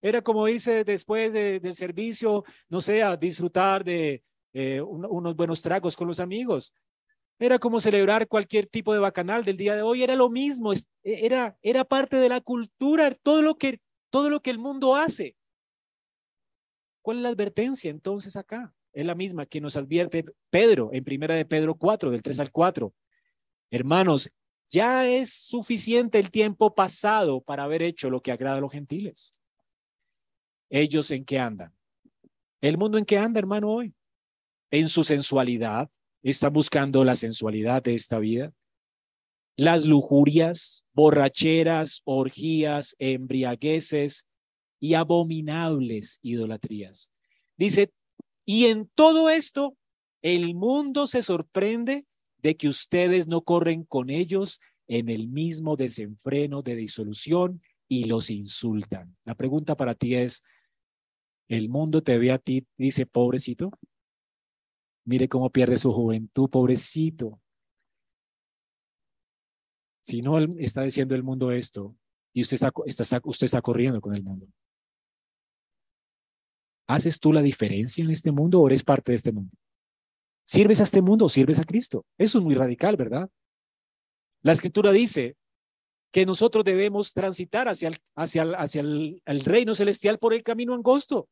[0.00, 4.22] Era como irse después del servicio, no sé, a disfrutar de
[4.52, 6.74] eh, unos buenos tragos con los amigos.
[7.38, 10.02] Era como celebrar cualquier tipo de bacanal del día de hoy.
[10.02, 10.72] Era lo mismo.
[11.02, 15.36] Era, era parte de la cultura, todo lo, que, todo lo que el mundo hace.
[17.02, 18.72] ¿Cuál es la advertencia entonces acá?
[18.92, 22.52] Es la misma que nos advierte Pedro en primera de Pedro 4, del 3 al
[22.52, 22.94] 4.
[23.74, 24.30] Hermanos,
[24.68, 29.34] ya es suficiente el tiempo pasado para haber hecho lo que agrada a los gentiles.
[30.70, 31.74] ¿Ellos en qué andan?
[32.60, 33.92] ¿El mundo en qué anda, hermano, hoy?
[34.70, 35.90] En su sensualidad.
[36.22, 38.52] Está buscando la sensualidad de esta vida.
[39.56, 44.28] Las lujurias, borracheras, orgías, embriagueces
[44.78, 47.10] y abominables idolatrías.
[47.56, 47.92] Dice,
[48.44, 49.76] y en todo esto,
[50.22, 52.06] el mundo se sorprende
[52.44, 58.28] de que ustedes no corren con ellos en el mismo desenfreno de disolución y los
[58.28, 59.16] insultan.
[59.24, 60.44] La pregunta para ti es,
[61.48, 63.70] ¿el mundo te ve a ti, dice, pobrecito?
[65.06, 67.40] Mire cómo pierde su juventud, pobrecito.
[70.02, 71.96] Si no está diciendo el mundo esto
[72.34, 72.70] y usted está,
[73.24, 74.46] usted está corriendo con el mundo.
[76.86, 79.56] ¿Haces tú la diferencia en este mundo o eres parte de este mundo?
[80.44, 82.04] ¿Sirves a este mundo o sirves a Cristo?
[82.18, 83.30] Eso es muy radical, ¿verdad?
[84.42, 85.36] La escritura dice
[86.12, 91.28] que nosotros debemos transitar hacia el, el, reino celestial por el camino angosto.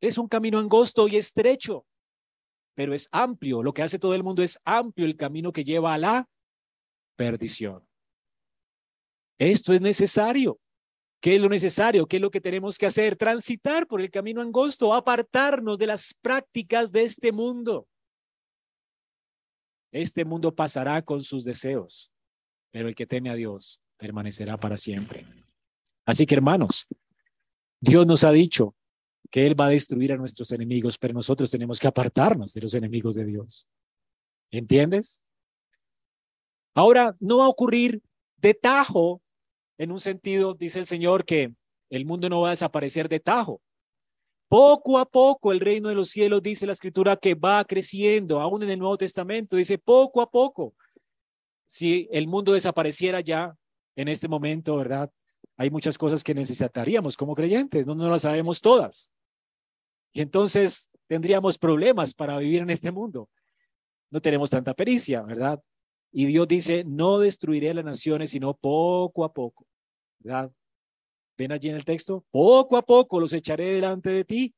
[0.00, 1.86] Es un camino angosto y estrecho,
[2.74, 3.62] pero es amplio.
[3.62, 6.28] Lo que hace todo el mundo es amplio el camino que lleva a la
[7.16, 7.88] perdición.
[9.38, 10.60] Esto es necesario.
[11.20, 12.06] ¿Qué es lo necesario?
[12.06, 13.16] ¿Qué es lo que tenemos que hacer?
[13.16, 17.88] Transitar por el camino angosto, apartarnos de las prácticas de este mundo.
[19.90, 22.12] Este mundo pasará con sus deseos,
[22.70, 25.26] pero el que teme a Dios permanecerá para siempre.
[26.04, 26.86] Así que hermanos,
[27.80, 28.76] Dios nos ha dicho
[29.30, 32.74] que Él va a destruir a nuestros enemigos, pero nosotros tenemos que apartarnos de los
[32.74, 33.66] enemigos de Dios.
[34.50, 35.20] ¿Entiendes?
[36.74, 38.00] Ahora, no va a ocurrir
[38.36, 39.20] de tajo,
[39.78, 41.54] en un sentido, dice el Señor, que
[41.90, 43.62] el mundo no va a desaparecer de tajo.
[44.48, 48.62] Poco a poco el reino de los cielos, dice la escritura, que va creciendo, aún
[48.62, 50.74] en el Nuevo Testamento, dice poco a poco.
[51.66, 53.54] Si el mundo desapareciera ya
[53.94, 55.10] en este momento, ¿verdad?
[55.56, 59.12] Hay muchas cosas que necesitaríamos como creyentes, no, no las sabemos todas.
[60.12, 63.28] Y entonces tendríamos problemas para vivir en este mundo.
[64.10, 65.60] No tenemos tanta pericia, ¿verdad?
[66.12, 69.66] Y Dios dice, no destruiré las naciones, sino poco a poco,
[70.20, 70.50] ¿verdad?
[71.36, 74.54] Ven allí en el texto, poco a poco los echaré delante de ti.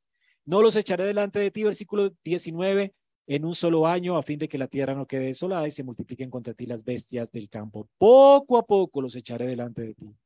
[0.46, 2.94] No los echaré delante de ti, versículo 19,
[3.26, 5.84] en un solo año, a fin de que la tierra no quede desolada y se
[5.84, 7.88] multipliquen contra ti las bestias del campo.
[7.98, 10.16] Poco a poco los echaré delante de ti.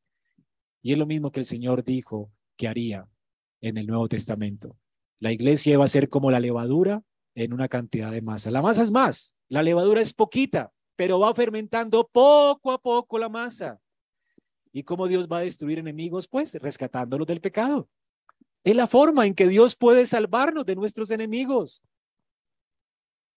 [0.81, 3.09] Y es lo mismo que el Señor dijo que haría
[3.61, 4.77] en el Nuevo Testamento.
[5.19, 7.03] La iglesia va a ser como la levadura
[7.35, 8.51] en una cantidad de masa.
[8.51, 13.29] La masa es más, la levadura es poquita, pero va fermentando poco a poco la
[13.29, 13.81] masa.
[14.73, 16.27] ¿Y cómo Dios va a destruir enemigos?
[16.29, 17.89] Pues rescatándolos del pecado.
[18.65, 21.83] Es la forma en que Dios puede salvarnos de nuestros enemigos.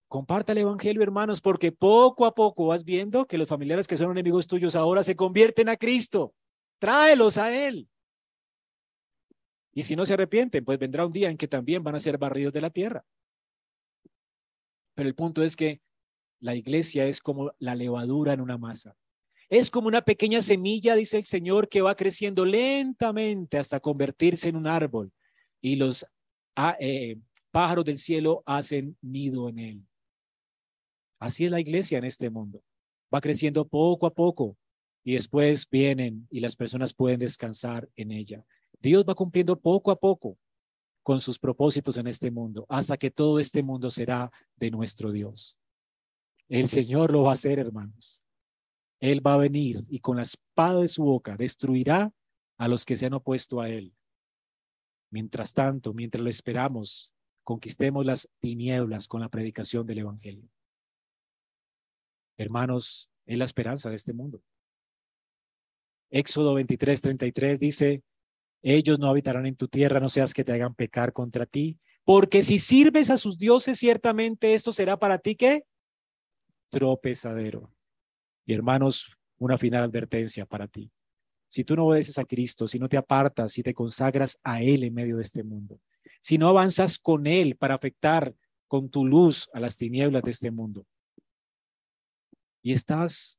[0.08, 4.10] Comparta el Evangelio, hermanos, porque poco a poco vas viendo que los familiares que son
[4.10, 6.34] enemigos tuyos ahora se convierten a Cristo.
[6.78, 7.88] Tráelos a Él.
[9.74, 12.16] Y si no se arrepienten, pues vendrá un día en que también van a ser
[12.16, 13.04] barridos de la tierra.
[14.94, 15.80] Pero el punto es que
[16.40, 18.96] la iglesia es como la levadura en una masa.
[19.48, 24.56] Es como una pequeña semilla, dice el Señor, que va creciendo lentamente hasta convertirse en
[24.56, 25.10] un árbol
[25.60, 26.06] y los
[26.54, 27.16] ah, eh,
[27.50, 29.86] pájaros del cielo hacen nido en él.
[31.18, 32.62] Así es la iglesia en este mundo.
[33.12, 34.56] Va creciendo poco a poco
[35.02, 38.44] y después vienen y las personas pueden descansar en ella.
[38.80, 40.36] Dios va cumpliendo poco a poco
[41.02, 45.56] con sus propósitos en este mundo hasta que todo este mundo será de nuestro Dios.
[46.48, 48.22] El Señor lo va a hacer, hermanos.
[49.00, 52.12] Él va a venir y con la espada de su boca destruirá
[52.56, 53.94] a los que se han opuesto a Él.
[55.10, 57.12] Mientras tanto, mientras lo esperamos,
[57.44, 60.48] conquistemos las tinieblas con la predicación del Evangelio.
[62.36, 64.42] Hermanos, es la esperanza de este mundo.
[66.10, 68.02] Éxodo 23, 33 dice,
[68.62, 72.42] ellos no habitarán en tu tierra, no seas que te hagan pecar contra ti, porque
[72.42, 75.64] si sirves a sus dioses, ciertamente esto será para ti que
[76.70, 77.72] tropezadero.
[78.46, 80.90] Y hermanos, una final advertencia para ti.
[81.48, 84.84] Si tú no obedeces a Cristo, si no te apartas, si te consagras a Él
[84.84, 85.80] en medio de este mundo,
[86.20, 88.34] si no avanzas con Él para afectar
[88.66, 90.86] con tu luz a las tinieblas de este mundo,
[92.62, 93.38] y estás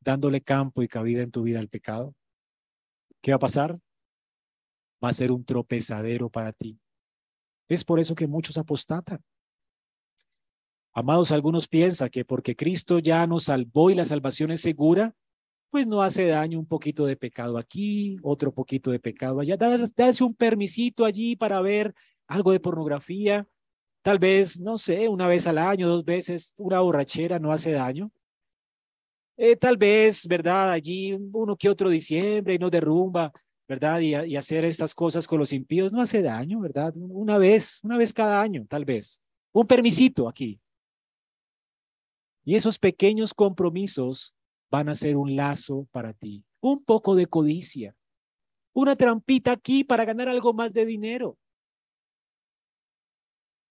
[0.00, 2.14] dándole campo y cabida en tu vida al pecado,
[3.20, 3.80] ¿qué va a pasar?
[5.02, 6.78] Va a ser un tropezadero para ti.
[7.68, 9.22] Es por eso que muchos apostatan.
[10.92, 15.14] Amados, algunos piensan que porque Cristo ya nos salvó y la salvación es segura,
[15.70, 19.56] pues no hace daño un poquito de pecado aquí, otro poquito de pecado allá.
[19.56, 21.94] Darse un permisito allí para ver
[22.26, 23.46] algo de pornografía,
[24.02, 28.10] tal vez, no sé, una vez al año, dos veces, una borrachera no hace daño.
[29.36, 30.70] Eh, tal vez, ¿verdad?
[30.72, 33.32] Allí uno que otro diciembre y no derrumba,
[33.68, 34.00] ¿verdad?
[34.00, 36.92] Y, y hacer estas cosas con los impíos no hace daño, ¿verdad?
[36.96, 39.22] Una vez, una vez cada año, tal vez.
[39.52, 40.60] Un permisito aquí.
[42.44, 44.34] Y esos pequeños compromisos
[44.70, 46.44] van a ser un lazo para ti.
[46.60, 47.96] Un poco de codicia.
[48.72, 51.36] Una trampita aquí para ganar algo más de dinero.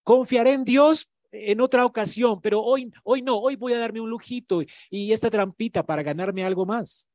[0.04, 4.10] Confiaré en Dios en otra ocasión, pero hoy, hoy no, hoy voy a darme un
[4.10, 7.08] lujito y esta trampita para ganarme algo más.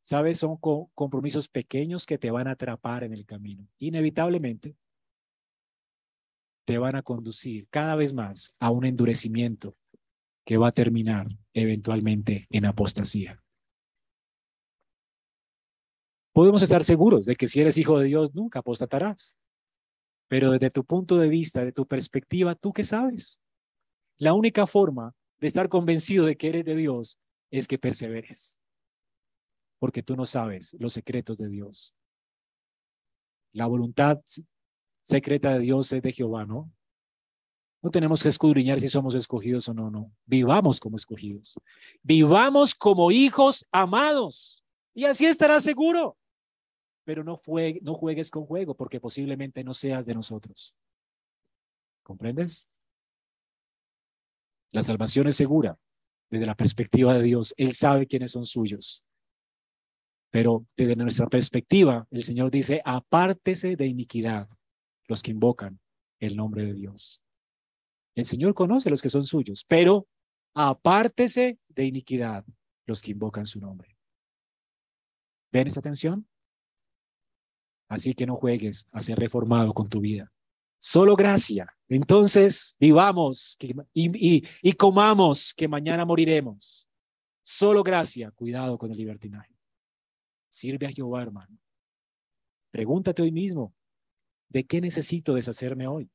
[0.00, 0.38] ¿Sabes?
[0.38, 0.56] Son
[0.94, 3.68] compromisos pequeños que te van a atrapar en el camino.
[3.78, 4.74] Inevitablemente,
[6.68, 9.74] te van a conducir cada vez más a un endurecimiento
[10.44, 13.42] que va a terminar eventualmente en apostasía.
[16.34, 19.38] Podemos estar seguros de que si eres hijo de Dios nunca apostatarás.
[20.28, 23.40] Pero desde tu punto de vista, de tu perspectiva, ¿tú qué sabes?
[24.18, 27.18] La única forma de estar convencido de que eres de Dios
[27.50, 28.60] es que perseveres.
[29.78, 31.94] Porque tú no sabes los secretos de Dios.
[33.54, 34.20] La voluntad
[35.08, 36.70] secreta de Dios es de Jehová, ¿no?
[37.82, 40.12] No tenemos que escudriñar si somos escogidos o no, no.
[40.26, 41.58] Vivamos como escogidos.
[42.02, 44.62] Vivamos como hijos amados.
[44.94, 46.18] Y así estarás seguro.
[47.04, 50.74] Pero no, fue, no juegues con juego porque posiblemente no seas de nosotros.
[52.02, 52.66] ¿Comprendes?
[54.72, 55.78] La salvación es segura
[56.28, 57.54] desde la perspectiva de Dios.
[57.56, 59.04] Él sabe quiénes son suyos.
[60.30, 64.48] Pero desde nuestra perspectiva, el Señor dice, apártese de iniquidad
[65.08, 65.80] los que invocan
[66.20, 67.20] el nombre de Dios.
[68.14, 70.06] El Señor conoce los que son suyos, pero
[70.54, 72.44] apártese de iniquidad
[72.86, 73.96] los que invocan su nombre.
[75.50, 76.28] ¿Ven esa tensión?
[77.88, 80.30] Así que no juegues a ser reformado con tu vida.
[80.78, 81.74] Solo gracia.
[81.88, 83.56] Entonces vivamos
[83.94, 86.88] y, y comamos que mañana moriremos.
[87.42, 88.30] Solo gracia.
[88.32, 89.56] Cuidado con el libertinaje.
[90.48, 91.58] Sirve a Jehová, hermano.
[92.70, 93.74] Pregúntate hoy mismo,
[94.48, 96.10] ¿de qué necesito deshacerme hoy?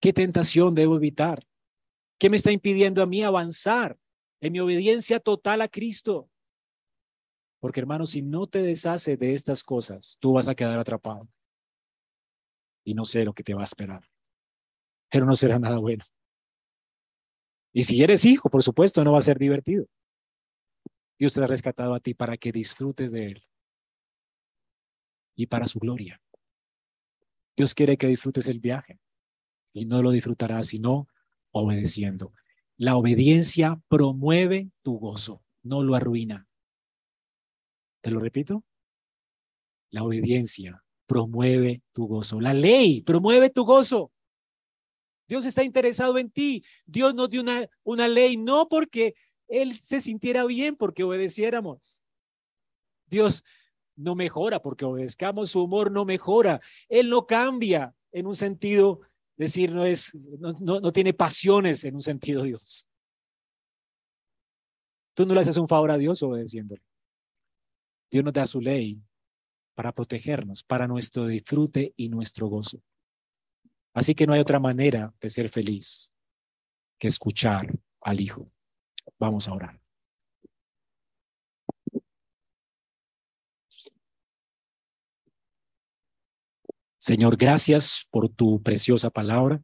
[0.00, 1.46] ¿Qué tentación debo evitar?
[2.18, 3.98] ¿Qué me está impidiendo a mí avanzar
[4.40, 6.30] en mi obediencia total a Cristo?
[7.60, 11.28] Porque hermano, si no te deshaces de estas cosas, tú vas a quedar atrapado.
[12.84, 14.04] Y no sé lo que te va a esperar.
[15.10, 16.04] Pero no será nada bueno.
[17.72, 19.86] Y si eres hijo, por supuesto, no va a ser divertido.
[21.18, 23.44] Dios te ha rescatado a ti para que disfrutes de Él
[25.34, 26.20] y para su gloria.
[27.56, 29.00] Dios quiere que disfrutes el viaje
[29.72, 31.08] y no lo disfrutarás sino
[31.52, 32.32] obedeciendo.
[32.76, 36.46] La obediencia promueve tu gozo, no lo arruina.
[38.02, 38.64] Te lo repito.
[39.90, 42.40] La obediencia promueve tu gozo.
[42.40, 44.12] La ley promueve tu gozo.
[45.26, 46.64] Dios está interesado en ti.
[46.84, 49.14] Dios nos dio una, una ley no porque
[49.48, 52.02] Él se sintiera bien porque obedeciéramos.
[53.06, 53.44] Dios
[53.96, 56.60] no mejora porque obedezcamos, su humor no mejora.
[56.88, 59.00] Él no cambia en un sentido,
[59.36, 62.86] decir, no, es, no, no tiene pasiones en un sentido Dios.
[65.14, 66.82] Tú no le haces un favor a Dios obedeciéndole.
[68.10, 69.02] Dios nos da su ley
[69.74, 72.82] para protegernos, para nuestro disfrute y nuestro gozo.
[73.94, 76.12] Así que no hay otra manera de ser feliz
[76.98, 78.50] que escuchar al Hijo.
[79.18, 79.85] Vamos a orar.
[87.06, 89.62] Señor, gracias por tu preciosa palabra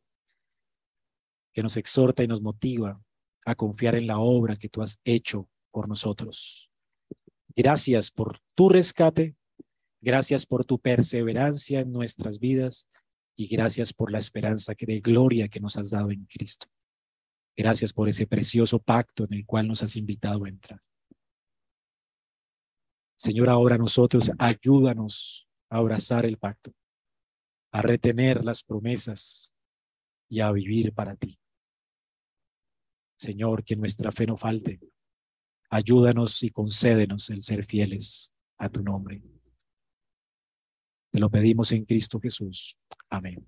[1.53, 3.03] que nos exhorta y nos motiva
[3.45, 6.71] a confiar en la obra que tú has hecho por nosotros.
[7.57, 9.35] Gracias por tu rescate,
[10.01, 12.87] gracias por tu perseverancia en nuestras vidas
[13.35, 16.69] y gracias por la esperanza que de gloria que nos has dado en Cristo.
[17.57, 20.81] Gracias por ese precioso pacto en el cual nos has invitado a entrar.
[23.17, 26.73] Señor, ahora nosotros ayúdanos a abrazar el pacto,
[27.73, 29.53] a retener las promesas
[30.29, 31.39] y a vivir para ti.
[33.17, 34.81] Señor, que nuestra fe no falte,
[35.73, 39.23] Ayúdanos y concédenos el ser fieles a tu nombre.
[41.11, 42.77] Te lo pedimos en Cristo Jesús.
[43.09, 43.47] Amén.